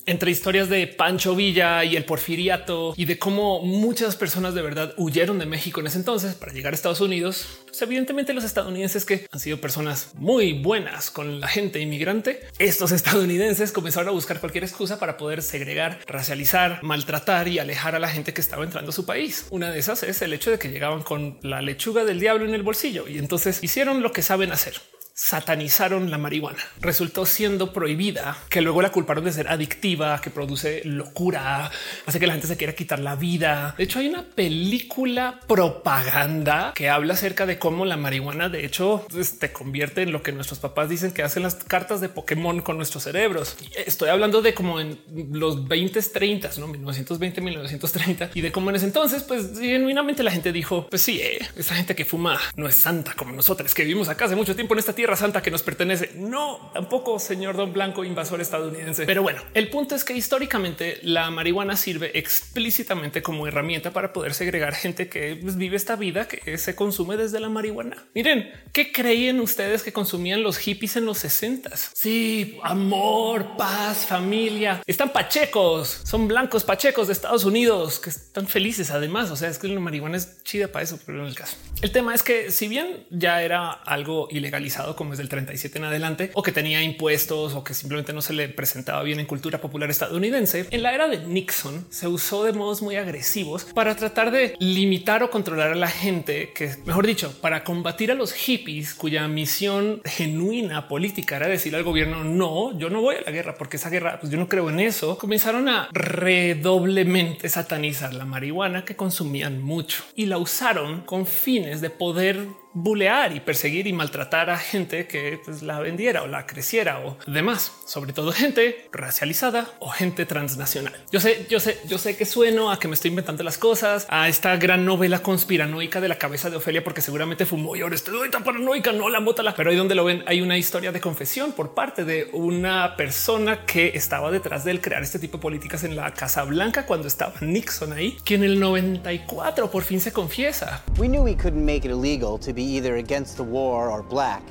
Entre 0.07 0.31
historias 0.31 0.69
de 0.69 0.87
Pancho 0.87 1.37
Villa 1.37 1.85
y 1.85 1.97
el 1.97 2.05
porfiriato 2.05 2.95
y 2.97 3.05
de 3.05 3.19
cómo 3.19 3.63
muchas 3.63 4.17
personas 4.17 4.55
de 4.55 4.63
verdad 4.63 4.93
huyeron 4.97 5.39
de 5.39 5.47
México 5.47 5.81
en 5.81 5.87
ese 5.87 5.99
entonces 5.99 6.35
para 6.35 6.53
llegar 6.53 6.73
a 6.73 6.77
Estados 6.77 7.01
Unidos, 7.01 7.47
pues 7.67 7.81
evidentemente 7.83 8.33
los 8.33 8.45
estadounidenses 8.45 9.05
que 9.05 9.27
han 9.31 9.41
sido 9.41 9.61
personas 9.61 10.11
muy 10.15 10.53
buenas 10.55 11.11
con 11.11 11.41
la 11.41 11.49
gente 11.49 11.81
inmigrante, 11.81 12.41
estos 12.59 12.93
estadounidenses 12.93 13.73
comenzaron 13.73 14.09
a 14.09 14.13
buscar 14.13 14.41
cualquier 14.41 14.65
excusa 14.65 14.99
para 14.99 15.17
poder 15.17 15.43
segregar, 15.43 16.01
racializar, 16.07 16.83
maltratar 16.83 17.47
y 17.49 17.59
alejar 17.59 17.95
a 17.95 18.01
la 18.01 18.09
gente 18.09 18.35
que 18.35 18.41
estaba 18.41 18.65
entrando 18.65 18.91
a 18.91 18.95
su 18.95 19.07
país. 19.07 19.47
Una 19.51 19.71
de 19.71 19.79
esas 19.79 20.03
es 20.03 20.23
el 20.23 20.33
hecho 20.33 20.51
de 20.51 20.59
que 20.59 20.71
llegaban 20.71 21.03
con 21.03 21.39
la 21.43 21.63
lechuga 21.63 22.05
del 22.05 22.21
diablo 22.21 22.47
en 22.47 22.55
el 22.55 22.63
bolsillo 22.63 23.07
y 23.07 23.19
entonces 23.19 23.63
hicieron 23.63 24.03
lo 24.03 24.13
que 24.13 24.23
saben 24.23 24.51
hacer 24.51 24.75
satanizaron 25.21 26.11
la 26.11 26.17
marihuana. 26.17 26.63
Resultó 26.81 27.27
siendo 27.27 27.75
prohibida, 27.75 28.39
que 28.49 28.63
luego 28.63 28.81
la 28.81 28.91
culparon 28.91 29.25
de 29.25 29.33
ser 29.33 29.49
adictiva, 29.49 30.19
que 30.23 30.31
produce 30.31 30.81
locura, 30.85 31.71
hace 32.07 32.19
que 32.19 32.27
la 32.27 32.33
gente 32.33 32.49
se 32.49 32.57
quiera 32.57 32.75
quitar 32.75 33.01
la 33.01 33.17
vida. 33.17 33.75
De 33.77 33.85
hecho, 33.85 33.99
hay 33.99 34.09
una 34.09 34.23
película 34.23 35.39
propaganda 35.47 36.73
que 36.75 36.89
habla 36.89 37.15
acerca 37.15 37.45
de 37.45 37.59
cómo 37.59 37.85
la 37.85 37.99
marihuana, 37.99 38.49
de 38.49 38.65
hecho, 38.65 39.05
pues, 39.11 39.39
te 39.39 39.53
convierte 39.53 40.03
en 40.03 40.11
lo 40.11 40.23
que 40.23 40.33
nuestros 40.33 40.59
papás 40.59 40.89
dicen 40.89 41.13
que 41.13 41.23
hacen 41.23 41.43
las 41.43 41.55
cartas 41.57 42.01
de 42.01 42.09
Pokémon 42.09 42.63
con 42.63 42.79
nuestros 42.79 43.05
cerebros. 43.05 43.59
Estoy 43.87 44.09
hablando 44.09 44.41
de 44.41 44.55
como 44.55 44.81
en 44.81 44.99
los 45.33 45.69
20, 45.69 46.01
30, 46.01 46.51
no 46.59 46.67
1920, 46.67 47.41
1930 47.43 48.31
y 48.35 48.41
de 48.41 48.51
cómo 48.51 48.71
en 48.71 48.77
ese 48.77 48.87
entonces, 48.87 49.23
pues 49.25 49.59
genuinamente 49.59 50.23
la 50.23 50.31
gente 50.31 50.51
dijo: 50.51 50.87
Pues 50.89 51.03
sí, 51.03 51.21
eh, 51.21 51.47
esa 51.57 51.75
gente 51.75 51.95
que 51.95 52.07
fuma 52.07 52.41
no 52.57 52.67
es 52.67 52.77
santa 52.77 53.13
como 53.15 53.33
nosotros 53.33 53.75
que 53.75 53.83
vivimos 53.85 54.09
acá 54.09 54.25
hace 54.25 54.37
mucho 54.37 54.55
tiempo 54.55 54.75
en 54.75 54.79
esta 54.79 54.95
tierra 54.95 55.10
santa 55.17 55.43
que 55.43 55.51
nos 55.51 55.63
pertenece. 55.63 56.13
No, 56.17 56.71
tampoco 56.73 57.19
señor 57.19 57.57
Don 57.57 57.73
Blanco 57.73 58.05
invasor 58.05 58.41
estadounidense. 58.41 59.07
Pero 59.07 59.23
bueno, 59.23 59.43
el 59.55 59.69
punto 59.69 59.95
es 59.95 60.05
que 60.05 60.15
históricamente 60.15 60.99
la 61.03 61.31
marihuana 61.31 61.77
sirve 61.77 62.19
explícitamente 62.19 63.23
como 63.23 63.47
herramienta 63.47 63.93
para 63.93 64.13
poder 64.13 64.35
segregar 64.35 64.75
gente 64.75 65.09
que 65.09 65.37
pues, 65.41 65.57
vive 65.57 65.77
esta 65.77 65.97
vida 65.97 66.29
que 66.29 66.59
se 66.59 66.75
consume 66.75 67.17
desde 67.17 67.41
la 67.41 67.49
marihuana. 67.49 68.05
Miren, 68.15 68.51
¿qué 68.73 68.93
creían 68.93 69.41
ustedes 69.41 69.83
que 69.83 69.93
consumían 69.93 70.43
los 70.43 70.59
hippies 70.59 70.97
en 70.97 71.05
los 71.05 71.19
60? 71.19 71.71
Sí, 71.95 72.59
amor, 72.63 73.57
paz, 73.57 74.07
familia. 74.07 74.83
Están 74.87 75.11
pachecos, 75.11 76.01
son 76.05 76.29
blancos 76.29 76.65
pachecos 76.65 77.07
de 77.07 77.13
Estados 77.13 77.45
Unidos 77.45 77.99
que 77.99 78.11
están 78.11 78.47
felices 78.47 78.91
además. 78.91 79.31
O 79.31 79.37
sea, 79.37 79.49
es 79.49 79.59
que 79.59 79.69
la 79.69 79.81
marihuana 79.81 80.17
es 80.17 80.43
chida 80.43 80.69
para 80.69 80.83
eso, 80.83 80.99
pero 81.05 81.21
en 81.21 81.27
el 81.27 81.35
caso. 81.35 81.57
El 81.83 81.93
tema 81.93 82.15
es 82.15 82.23
que 82.23 82.51
si 82.51 82.69
bien 82.69 83.07
ya 83.11 83.43
era 83.43 83.71
algo 83.71 84.29
ilegalizado 84.31 84.97
como 85.01 85.15
es 85.15 85.19
del 85.19 85.31
37 85.31 85.79
en 85.79 85.85
adelante, 85.85 86.31
o 86.35 86.43
que 86.43 86.53
tenía 86.53 86.83
impuestos 86.83 87.55
o 87.55 87.65
que 87.65 87.73
simplemente 87.73 88.13
no 88.13 88.21
se 88.21 88.35
le 88.35 88.51
presentaba 88.51 89.03
bien 89.03 89.19
en 89.19 89.25
cultura 89.25 89.59
popular 89.59 89.89
estadounidense, 89.89 90.67
en 90.71 90.83
la 90.83 90.93
era 90.93 91.09
de 91.09 91.25
Nixon 91.25 91.87
se 91.89 92.07
usó 92.07 92.45
de 92.45 92.53
modos 92.53 92.83
muy 92.83 92.97
agresivos 92.97 93.65
para 93.65 93.97
tratar 93.97 94.31
de 94.31 94.57
limitar 94.59 95.23
o 95.23 95.31
controlar 95.31 95.73
a 95.73 95.75
la 95.75 95.89
gente 95.89 96.53
que, 96.55 96.77
mejor 96.85 97.07
dicho, 97.07 97.35
para 97.41 97.65
combatir 97.65 98.13
a 98.13 98.15
los 98.15 98.35
hippies 98.35 98.93
cuya 98.93 99.27
misión 99.27 100.03
genuina 100.05 100.87
política 100.87 101.37
era 101.37 101.49
decir 101.49 101.75
al 101.75 101.83
gobierno 101.83 102.23
no, 102.23 102.79
yo 102.79 102.91
no 102.91 103.01
voy 103.01 103.17
a 103.17 103.23
la 103.23 103.31
guerra 103.31 103.55
porque 103.55 103.79
esa 103.79 103.89
guerra, 103.89 104.19
pues 104.21 104.31
yo 104.31 104.39
no 104.39 104.51
creo 104.51 104.69
en 104.69 104.81
eso. 104.81 105.17
Comenzaron 105.17 105.67
a 105.71 105.89
redoblemente 105.93 107.49
satanizar 107.49 108.13
la 108.13 108.27
marihuana 108.27 108.85
que 108.85 108.97
consumían 108.97 109.63
mucho 109.63 110.05
y 110.15 110.27
la 110.27 110.37
usaron 110.37 111.01
con 111.07 111.25
fines 111.25 111.81
de 111.81 111.89
poder 111.89 112.49
bulear 112.73 113.35
y 113.35 113.41
perseguir 113.41 113.87
y 113.87 113.93
maltratar 113.93 114.51
a 114.51 114.59
gente 114.59 115.07
que 115.07 115.41
pues, 115.45 115.63
la 115.63 115.81
vendiera 115.81 116.23
o 116.23 116.27
la 116.27 116.47
creciera 116.47 117.01
o 117.01 117.17
demás, 117.27 117.73
sobre 117.85 118.13
todo 118.13 118.33
gente 118.33 118.89
racializada 118.93 119.69
o 119.81 119.89
gente 119.89 120.27
transnacional. 120.27 120.95
Yo 121.11 121.21
sé, 121.21 121.47
yo 121.51 121.61
sé, 121.61 121.79
yo 121.89 121.99
sé 121.99 122.17
que 122.17 122.25
sueno 122.25 122.71
a 122.71 122.79
que 122.79 122.89
me 122.89 122.95
estoy 122.95 123.11
inventando 123.11 123.43
las 123.43 123.59
cosas, 123.59 124.07
a 124.09 124.29
esta 124.29 124.57
gran 124.57 124.85
novela 124.85 125.21
conspiranoica 125.21 126.01
de 126.01 126.09
la 126.09 126.19
cabeza 126.19 126.51
de 126.51 126.57
Ofelia, 126.57 126.85
porque 126.85 127.01
seguramente 127.01 127.47
fumó 127.47 127.75
y 127.77 127.81
ahora 127.81 127.95
estoy 127.95 128.31
tan 128.31 128.45
paranoica, 128.45 128.93
no 128.93 129.09
la 129.09 129.21
mota, 129.21 129.43
pero 129.57 129.71
ahí 129.71 129.77
donde 129.77 129.95
lo 129.95 130.05
ven 130.05 130.23
hay 130.27 130.43
una 130.43 130.59
historia 130.59 130.93
de 130.93 131.01
confesión 131.01 131.53
por 131.53 131.73
parte 131.73 132.05
de 132.05 132.29
una 132.33 132.97
persona 132.97 133.65
que 133.65 133.93
estaba 133.95 134.31
detrás 134.31 134.65
del 134.65 134.81
crear 134.81 135.03
este 135.03 135.19
tipo 135.19 135.39
de 135.39 135.43
políticas 135.43 135.83
en 135.85 135.97
la 135.97 136.13
Casa 136.13 136.45
Blanca 136.45 136.85
cuando 136.85 137.09
estaba 137.09 137.33
Nixon 137.41 137.93
ahí, 137.93 138.19
que 138.25 138.35
en 138.35 138.45
el 138.45 138.61
94 138.61 139.71
por 139.71 139.83
fin 139.83 140.01
se 140.01 140.13
confiesa. 140.13 140.83
We 140.99 141.09
knew 141.09 141.23
we 141.23 141.35
couldn't 141.35 141.65
make 141.65 141.89
it 141.89 141.93
illegal 141.93 142.39
to 142.39 142.53
be 142.53 142.60
either 142.65 142.97
against 142.97 143.37
the 143.37 143.45
war 143.45 143.91
or 143.91 144.03
black. 144.03 144.43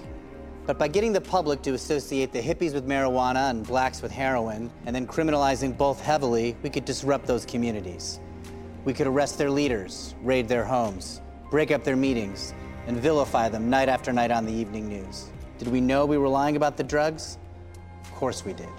But 0.65 0.77
by 0.77 0.87
getting 0.87 1.13
the 1.13 1.21
public 1.21 1.61
to 1.63 1.73
associate 1.73 2.31
the 2.31 2.41
hippies 2.41 2.73
with 2.73 2.87
marijuana 2.87 3.49
and 3.49 3.65
blacks 3.65 4.01
with 4.01 4.11
heroin, 4.11 4.69
and 4.85 4.95
then 4.95 5.07
criminalizing 5.07 5.75
both 5.75 5.99
heavily, 5.99 6.55
we 6.61 6.69
could 6.69 6.85
disrupt 6.85 7.25
those 7.25 7.45
communities. 7.45 8.19
We 8.85 8.93
could 8.93 9.07
arrest 9.07 9.37
their 9.37 9.49
leaders, 9.49 10.13
raid 10.21 10.47
their 10.47 10.63
homes, 10.63 11.21
break 11.49 11.71
up 11.71 11.83
their 11.83 11.95
meetings, 11.95 12.53
and 12.87 12.97
vilify 12.97 13.49
them 13.49 13.69
night 13.69 13.89
after 13.89 14.13
night 14.13 14.31
on 14.31 14.45
the 14.45 14.53
evening 14.53 14.87
news. 14.87 15.31
Did 15.57 15.67
we 15.67 15.81
know 15.81 16.05
we 16.05 16.17
were 16.17 16.29
lying 16.29 16.55
about 16.55 16.77
the 16.77 16.83
drugs? 16.83 17.37
Of 18.03 18.11
course 18.13 18.45
we 18.45 18.53
did. 18.53 18.69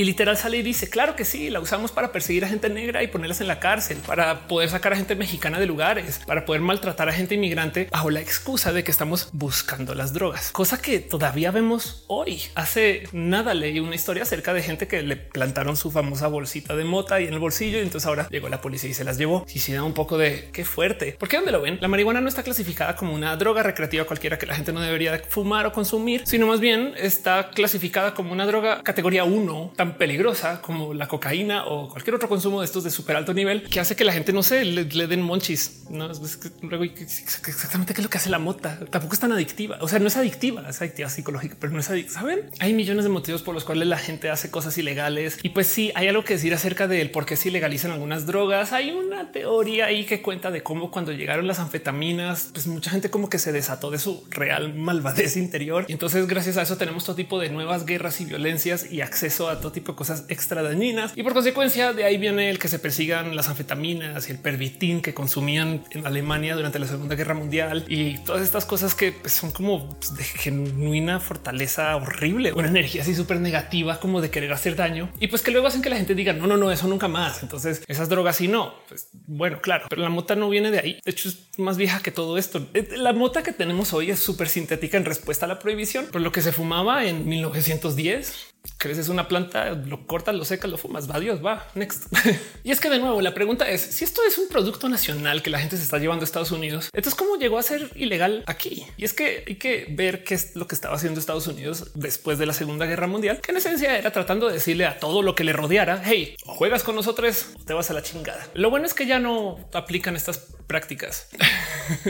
Y 0.00 0.04
literal 0.04 0.38
sale 0.38 0.56
y 0.56 0.62
dice, 0.62 0.88
claro 0.88 1.14
que 1.14 1.26
sí, 1.26 1.50
la 1.50 1.60
usamos 1.60 1.92
para 1.92 2.10
perseguir 2.10 2.42
a 2.46 2.48
gente 2.48 2.70
negra 2.70 3.02
y 3.02 3.08
ponerlas 3.08 3.42
en 3.42 3.48
la 3.48 3.60
cárcel, 3.60 3.98
para 4.06 4.48
poder 4.48 4.70
sacar 4.70 4.94
a 4.94 4.96
gente 4.96 5.14
mexicana 5.14 5.60
de 5.60 5.66
lugares, 5.66 6.22
para 6.26 6.46
poder 6.46 6.62
maltratar 6.62 7.10
a 7.10 7.12
gente 7.12 7.34
inmigrante 7.34 7.86
bajo 7.92 8.08
la 8.08 8.22
excusa 8.22 8.72
de 8.72 8.82
que 8.82 8.90
estamos 8.90 9.28
buscando 9.34 9.94
las 9.94 10.14
drogas, 10.14 10.52
cosa 10.52 10.80
que 10.80 11.00
todavía 11.00 11.50
vemos 11.50 12.04
hoy. 12.06 12.40
Hace 12.54 13.10
nada 13.12 13.52
leí 13.52 13.78
una 13.78 13.94
historia 13.94 14.22
acerca 14.22 14.54
de 14.54 14.62
gente 14.62 14.88
que 14.88 15.02
le 15.02 15.16
plantaron 15.18 15.76
su 15.76 15.90
famosa 15.90 16.28
bolsita 16.28 16.76
de 16.76 16.84
mota 16.84 17.20
y 17.20 17.26
en 17.26 17.34
el 17.34 17.38
bolsillo 17.38 17.76
y 17.76 17.82
entonces 17.82 18.06
ahora 18.06 18.26
llegó 18.30 18.48
la 18.48 18.62
policía 18.62 18.88
y 18.88 18.94
se 18.94 19.04
las 19.04 19.18
llevó. 19.18 19.44
Y 19.54 19.58
si 19.58 19.74
da 19.74 19.82
un 19.82 19.92
poco 19.92 20.16
de 20.16 20.48
qué 20.50 20.64
fuerte, 20.64 21.14
porque 21.18 21.36
donde 21.36 21.52
lo 21.52 21.60
ven, 21.60 21.76
la 21.78 21.88
marihuana 21.88 22.22
no 22.22 22.28
está 22.30 22.42
clasificada 22.42 22.96
como 22.96 23.12
una 23.12 23.36
droga 23.36 23.62
recreativa 23.62 24.04
cualquiera 24.04 24.38
que 24.38 24.46
la 24.46 24.54
gente 24.54 24.72
no 24.72 24.80
debería 24.80 25.20
fumar 25.28 25.66
o 25.66 25.72
consumir, 25.72 26.22
sino 26.24 26.46
más 26.46 26.60
bien 26.60 26.94
está 26.96 27.50
clasificada 27.50 28.14
como 28.14 28.32
una 28.32 28.46
droga 28.46 28.82
categoría 28.82 29.24
1 29.24 29.72
peligrosa 29.96 30.60
como 30.62 30.94
la 30.94 31.08
cocaína 31.08 31.66
o 31.66 31.88
cualquier 31.88 32.14
otro 32.14 32.28
consumo 32.28 32.60
de 32.60 32.66
estos 32.66 32.84
de 32.84 32.90
súper 32.90 33.16
alto 33.16 33.34
nivel 33.34 33.62
que 33.68 33.80
hace 33.80 33.96
que 33.96 34.04
la 34.04 34.12
gente 34.12 34.32
no 34.32 34.42
se 34.42 34.64
le, 34.64 34.84
den 34.84 35.22
monchis. 35.22 35.84
No 35.90 36.10
es 36.10 36.20
luego 36.62 36.84
exactamente 36.84 37.94
qué 37.94 38.00
es 38.00 38.04
lo 38.04 38.10
que 38.10 38.18
hace 38.18 38.30
la 38.30 38.38
mota. 38.38 38.78
Tampoco 38.90 39.14
es 39.14 39.20
tan 39.20 39.32
adictiva. 39.32 39.78
O 39.80 39.88
sea, 39.88 39.98
no 39.98 40.06
es 40.06 40.16
adictiva, 40.16 40.68
es 40.68 40.80
adictiva 40.80 41.08
psicológica, 41.08 41.56
pero 41.58 41.72
no 41.72 41.80
es 41.80 41.90
adictiva. 41.90 42.20
Saben, 42.20 42.50
hay 42.58 42.72
millones 42.72 43.04
de 43.04 43.10
motivos 43.10 43.42
por 43.42 43.54
los 43.54 43.64
cuales 43.64 43.88
la 43.88 43.98
gente 43.98 44.30
hace 44.30 44.50
cosas 44.50 44.76
ilegales 44.78 45.38
y 45.42 45.50
pues 45.50 45.66
sí 45.66 45.92
hay 45.94 46.08
algo 46.08 46.24
que 46.24 46.34
decir 46.34 46.54
acerca 46.54 46.88
del 46.88 47.10
por 47.10 47.26
qué 47.26 47.36
se 47.36 47.48
ilegalizan 47.48 47.90
algunas 47.90 48.26
drogas. 48.26 48.72
Hay 48.72 48.90
una 48.90 49.32
teoría 49.32 49.86
ahí 49.86 50.04
que 50.04 50.22
cuenta 50.22 50.50
de 50.50 50.62
cómo 50.62 50.90
cuando 50.90 51.12
llegaron 51.12 51.46
las 51.46 51.58
anfetaminas, 51.58 52.50
pues 52.52 52.66
mucha 52.66 52.90
gente 52.90 53.10
como 53.10 53.28
que 53.28 53.38
se 53.38 53.52
desató 53.52 53.90
de 53.90 53.98
su 53.98 54.24
real 54.30 54.74
malvadez 54.74 55.36
interior. 55.36 55.86
Y 55.88 55.92
entonces, 55.92 56.26
gracias 56.26 56.56
a 56.56 56.62
eso, 56.62 56.76
tenemos 56.76 57.04
todo 57.04 57.16
tipo 57.16 57.38
de 57.38 57.50
nuevas 57.50 57.86
guerras 57.86 58.20
y 58.20 58.24
violencias 58.24 58.90
y 58.90 59.00
acceso 59.00 59.48
a 59.48 59.60
todo 59.60 59.69
tipo 59.72 59.92
de 59.92 59.96
cosas 59.96 60.24
extra 60.28 60.62
dañinas 60.62 61.12
y 61.16 61.22
por 61.22 61.32
consecuencia 61.32 61.92
de 61.92 62.04
ahí 62.04 62.18
viene 62.18 62.50
el 62.50 62.58
que 62.58 62.68
se 62.68 62.78
persigan 62.78 63.36
las 63.36 63.48
anfetaminas 63.48 64.28
y 64.28 64.32
el 64.32 64.38
pervitin 64.38 65.02
que 65.02 65.14
consumían 65.14 65.84
en 65.90 66.06
Alemania 66.06 66.54
durante 66.54 66.78
la 66.78 66.86
Segunda 66.86 67.14
Guerra 67.14 67.34
Mundial 67.34 67.84
y 67.88 68.18
todas 68.18 68.42
estas 68.42 68.64
cosas 68.64 68.94
que 68.94 69.12
pues, 69.12 69.32
son 69.32 69.50
como 69.50 69.98
de 70.16 70.24
genuina 70.24 71.20
fortaleza 71.20 71.96
horrible, 71.96 72.52
una 72.52 72.68
energía 72.68 73.02
así 73.02 73.14
súper 73.14 73.40
negativa 73.40 74.00
como 74.00 74.20
de 74.20 74.30
querer 74.30 74.52
hacer 74.52 74.76
daño 74.76 75.10
y 75.20 75.28
pues 75.28 75.42
que 75.42 75.50
luego 75.50 75.66
hacen 75.66 75.82
que 75.82 75.90
la 75.90 75.96
gente 75.96 76.14
diga 76.14 76.32
no, 76.32 76.46
no, 76.46 76.56
no, 76.56 76.70
eso 76.72 76.88
nunca 76.88 77.08
más. 77.08 77.42
Entonces 77.42 77.82
esas 77.86 78.08
drogas 78.08 78.36
sí 78.36 78.48
no, 78.48 78.74
pues 78.88 79.08
bueno, 79.12 79.60
claro, 79.60 79.86
pero 79.88 80.02
la 80.02 80.08
mota 80.08 80.36
no 80.36 80.48
viene 80.48 80.70
de 80.70 80.78
ahí. 80.78 81.00
De 81.04 81.10
hecho, 81.10 81.28
es 81.28 81.58
más 81.58 81.76
vieja 81.76 82.00
que 82.02 82.10
todo 82.10 82.38
esto. 82.38 82.66
Eh, 82.74 82.88
la 82.96 83.12
mota 83.12 83.42
que 83.42 83.52
tenemos 83.52 83.92
hoy 83.92 84.10
es 84.10 84.20
súper 84.20 84.48
sintética 84.48 84.96
en 84.96 85.04
respuesta 85.04 85.46
a 85.46 85.48
la 85.48 85.58
prohibición, 85.58 86.06
por 86.06 86.20
lo 86.20 86.32
que 86.32 86.42
se 86.42 86.52
fumaba 86.52 87.04
en 87.04 87.28
1910 87.28 88.50
creces 88.78 89.08
una 89.08 89.28
planta, 89.28 89.70
lo 89.70 90.06
cortas, 90.06 90.34
lo 90.34 90.44
secas, 90.44 90.70
lo 90.70 90.78
fumas, 90.78 91.10
va 91.10 91.20
Dios, 91.20 91.44
va 91.44 91.66
next. 91.74 92.06
y 92.64 92.70
es 92.70 92.80
que 92.80 92.88
de 92.88 92.98
nuevo 92.98 93.20
la 93.20 93.34
pregunta 93.34 93.68
es 93.68 93.80
si 93.80 94.04
esto 94.04 94.22
es 94.26 94.38
un 94.38 94.48
producto 94.48 94.88
nacional 94.88 95.42
que 95.42 95.50
la 95.50 95.58
gente 95.58 95.76
se 95.76 95.82
está 95.82 95.98
llevando 95.98 96.22
a 96.22 96.26
Estados 96.26 96.50
Unidos, 96.50 96.90
entonces 96.92 97.14
cómo 97.14 97.36
llegó 97.36 97.58
a 97.58 97.62
ser 97.62 97.90
ilegal 97.94 98.44
aquí? 98.46 98.86
Y 98.96 99.04
es 99.04 99.12
que 99.12 99.44
hay 99.46 99.56
que 99.56 99.86
ver 99.90 100.24
qué 100.24 100.34
es 100.34 100.56
lo 100.56 100.66
que 100.66 100.74
estaba 100.74 100.96
haciendo 100.96 101.20
Estados 101.20 101.46
Unidos 101.46 101.90
después 101.94 102.38
de 102.38 102.46
la 102.46 102.52
Segunda 102.52 102.86
Guerra 102.86 103.06
Mundial, 103.06 103.40
que 103.40 103.52
en 103.52 103.58
esencia 103.58 103.98
era 103.98 104.12
tratando 104.12 104.48
de 104.48 104.54
decirle 104.54 104.86
a 104.86 104.98
todo 104.98 105.22
lo 105.22 105.34
que 105.34 105.44
le 105.44 105.52
rodeara, 105.52 106.02
hey, 106.04 106.36
juegas 106.44 106.82
con 106.82 106.94
nosotros 106.94 107.20
o 107.60 107.64
te 107.64 107.74
vas 107.74 107.90
a 107.90 107.94
la 107.94 108.02
chingada. 108.02 108.46
Lo 108.54 108.70
bueno 108.70 108.86
es 108.86 108.94
que 108.94 109.06
ya 109.06 109.18
no 109.18 109.58
aplican 109.72 110.16
estas 110.16 110.54
prácticas. 110.70 111.26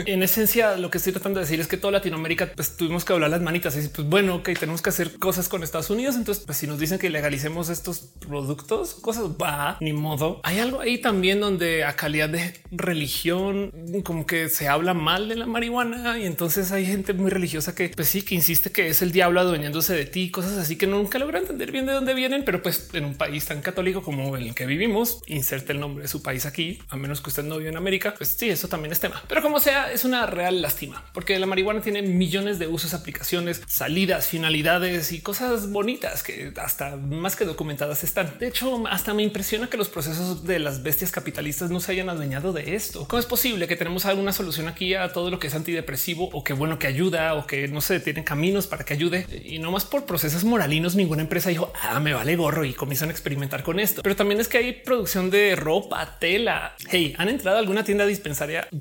en 0.05 0.21
esencia, 0.21 0.77
lo 0.77 0.91
que 0.91 0.99
estoy 0.99 1.13
tratando 1.13 1.39
de 1.39 1.45
decir 1.45 1.59
es 1.59 1.65
que 1.65 1.77
toda 1.77 1.93
Latinoamérica 1.93 2.51
pues, 2.55 2.77
tuvimos 2.77 3.03
que 3.03 3.11
hablar 3.11 3.31
las 3.31 3.41
manitas 3.41 3.75
y 3.75 3.87
pues 3.87 4.07
bueno, 4.07 4.35
ok, 4.35 4.51
tenemos 4.59 4.83
que 4.83 4.91
hacer 4.91 5.17
cosas 5.17 5.49
con 5.49 5.63
Estados 5.63 5.89
Unidos. 5.89 6.15
Entonces, 6.15 6.43
pues 6.45 6.59
si 6.59 6.67
nos 6.67 6.77
dicen 6.77 6.99
que 6.99 7.09
legalicemos 7.09 7.69
estos 7.69 8.11
productos, 8.19 8.93
cosas 8.93 9.23
va, 9.41 9.77
ni 9.81 9.93
modo. 9.93 10.41
Hay 10.43 10.59
algo 10.59 10.79
ahí 10.79 10.99
también 10.99 11.39
donde 11.39 11.83
a 11.83 11.95
calidad 11.95 12.29
de 12.29 12.53
religión, 12.69 13.71
como 14.03 14.27
que 14.27 14.47
se 14.49 14.67
habla 14.67 14.93
mal 14.93 15.27
de 15.27 15.37
la 15.37 15.47
marihuana 15.47 16.19
y 16.19 16.27
entonces 16.27 16.71
hay 16.71 16.85
gente 16.85 17.13
muy 17.13 17.31
religiosa 17.31 17.73
que 17.73 17.89
pues 17.89 18.09
sí, 18.09 18.21
que 18.21 18.35
insiste 18.35 18.71
que 18.71 18.89
es 18.89 19.01
el 19.01 19.11
diablo 19.11 19.39
adueñándose 19.39 19.95
de 19.95 20.05
ti, 20.05 20.29
cosas 20.29 20.59
así 20.59 20.75
que 20.75 20.85
nunca 20.85 21.17
logra 21.17 21.39
entender 21.39 21.71
bien 21.71 21.87
de 21.87 21.93
dónde 21.93 22.13
vienen, 22.13 22.43
pero 22.45 22.61
pues 22.61 22.91
en 22.93 23.05
un 23.05 23.15
país 23.15 23.43
tan 23.45 23.61
católico 23.61 24.03
como 24.03 24.37
el 24.37 24.53
que 24.53 24.67
vivimos, 24.67 25.23
inserte 25.25 25.73
el 25.73 25.79
nombre 25.79 26.03
de 26.03 26.07
su 26.07 26.21
país 26.21 26.45
aquí, 26.45 26.77
a 26.89 26.95
menos 26.95 27.21
que 27.21 27.29
usted 27.29 27.43
no 27.43 27.57
vive 27.57 27.71
en 27.71 27.77
América, 27.77 28.13
pues 28.15 28.29
sí, 28.37 28.50
eso 28.51 28.67
también 28.67 28.91
es 28.91 28.99
tema. 28.99 29.23
Pero 29.27 29.41
como 29.41 29.59
sea, 29.59 29.91
es 29.91 30.05
una 30.05 30.25
real 30.25 30.61
lástima, 30.61 31.03
porque 31.13 31.37
la 31.39 31.45
marihuana 31.45 31.81
tiene 31.81 32.01
millones 32.01 32.59
de 32.59 32.67
usos, 32.67 32.93
aplicaciones, 32.93 33.61
salidas, 33.67 34.27
finalidades 34.27 35.11
y 35.11 35.21
cosas 35.21 35.71
bonitas 35.71 36.23
que 36.23 36.53
hasta 36.57 36.95
más 36.95 37.35
que 37.35 37.45
documentadas 37.45 38.03
están. 38.03 38.37
De 38.39 38.47
hecho, 38.47 38.85
hasta 38.87 39.13
me 39.13 39.23
impresiona 39.23 39.69
que 39.69 39.77
los 39.77 39.89
procesos 39.89 40.45
de 40.45 40.59
las 40.59 40.83
bestias 40.83 41.11
capitalistas 41.11 41.71
no 41.71 41.79
se 41.79 41.91
hayan 41.91 42.09
adueñado 42.09 42.53
de 42.53 42.75
esto. 42.75 43.07
¿Cómo 43.07 43.19
es 43.19 43.25
posible 43.25 43.67
que 43.67 43.75
tenemos 43.75 44.05
alguna 44.05 44.33
solución 44.33 44.67
aquí 44.67 44.93
a 44.93 45.11
todo 45.11 45.29
lo 45.29 45.39
que 45.39 45.47
es 45.47 45.55
antidepresivo 45.55 46.29
o 46.33 46.43
que 46.43 46.53
bueno 46.53 46.79
que 46.79 46.87
ayuda 46.87 47.35
o 47.35 47.47
que 47.47 47.67
no 47.67 47.81
se 47.81 47.99
tienen 47.99 48.23
caminos 48.23 48.67
para 48.67 48.83
que 48.83 48.93
ayude 48.93 49.25
y 49.45 49.59
no 49.59 49.71
más 49.71 49.85
por 49.85 50.05
procesos 50.05 50.43
moralinos? 50.43 50.95
Ninguna 50.95 51.21
empresa 51.21 51.49
dijo 51.49 51.71
ah, 51.81 51.99
me 51.99 52.13
vale 52.13 52.35
gorro 52.35 52.65
y 52.65 52.73
comienzan 52.73 53.09
a 53.09 53.11
experimentar 53.11 53.63
con 53.63 53.79
esto. 53.79 54.01
Pero 54.03 54.15
también 54.15 54.39
es 54.39 54.47
que 54.47 54.57
hay 54.57 54.73
producción 54.73 55.29
de 55.29 55.55
ropa, 55.55 56.17
tela. 56.19 56.75
Hey, 56.89 57.13
han 57.17 57.29
entrado 57.29 57.57
a 57.57 57.59
alguna 57.59 57.83
tienda 57.83 58.05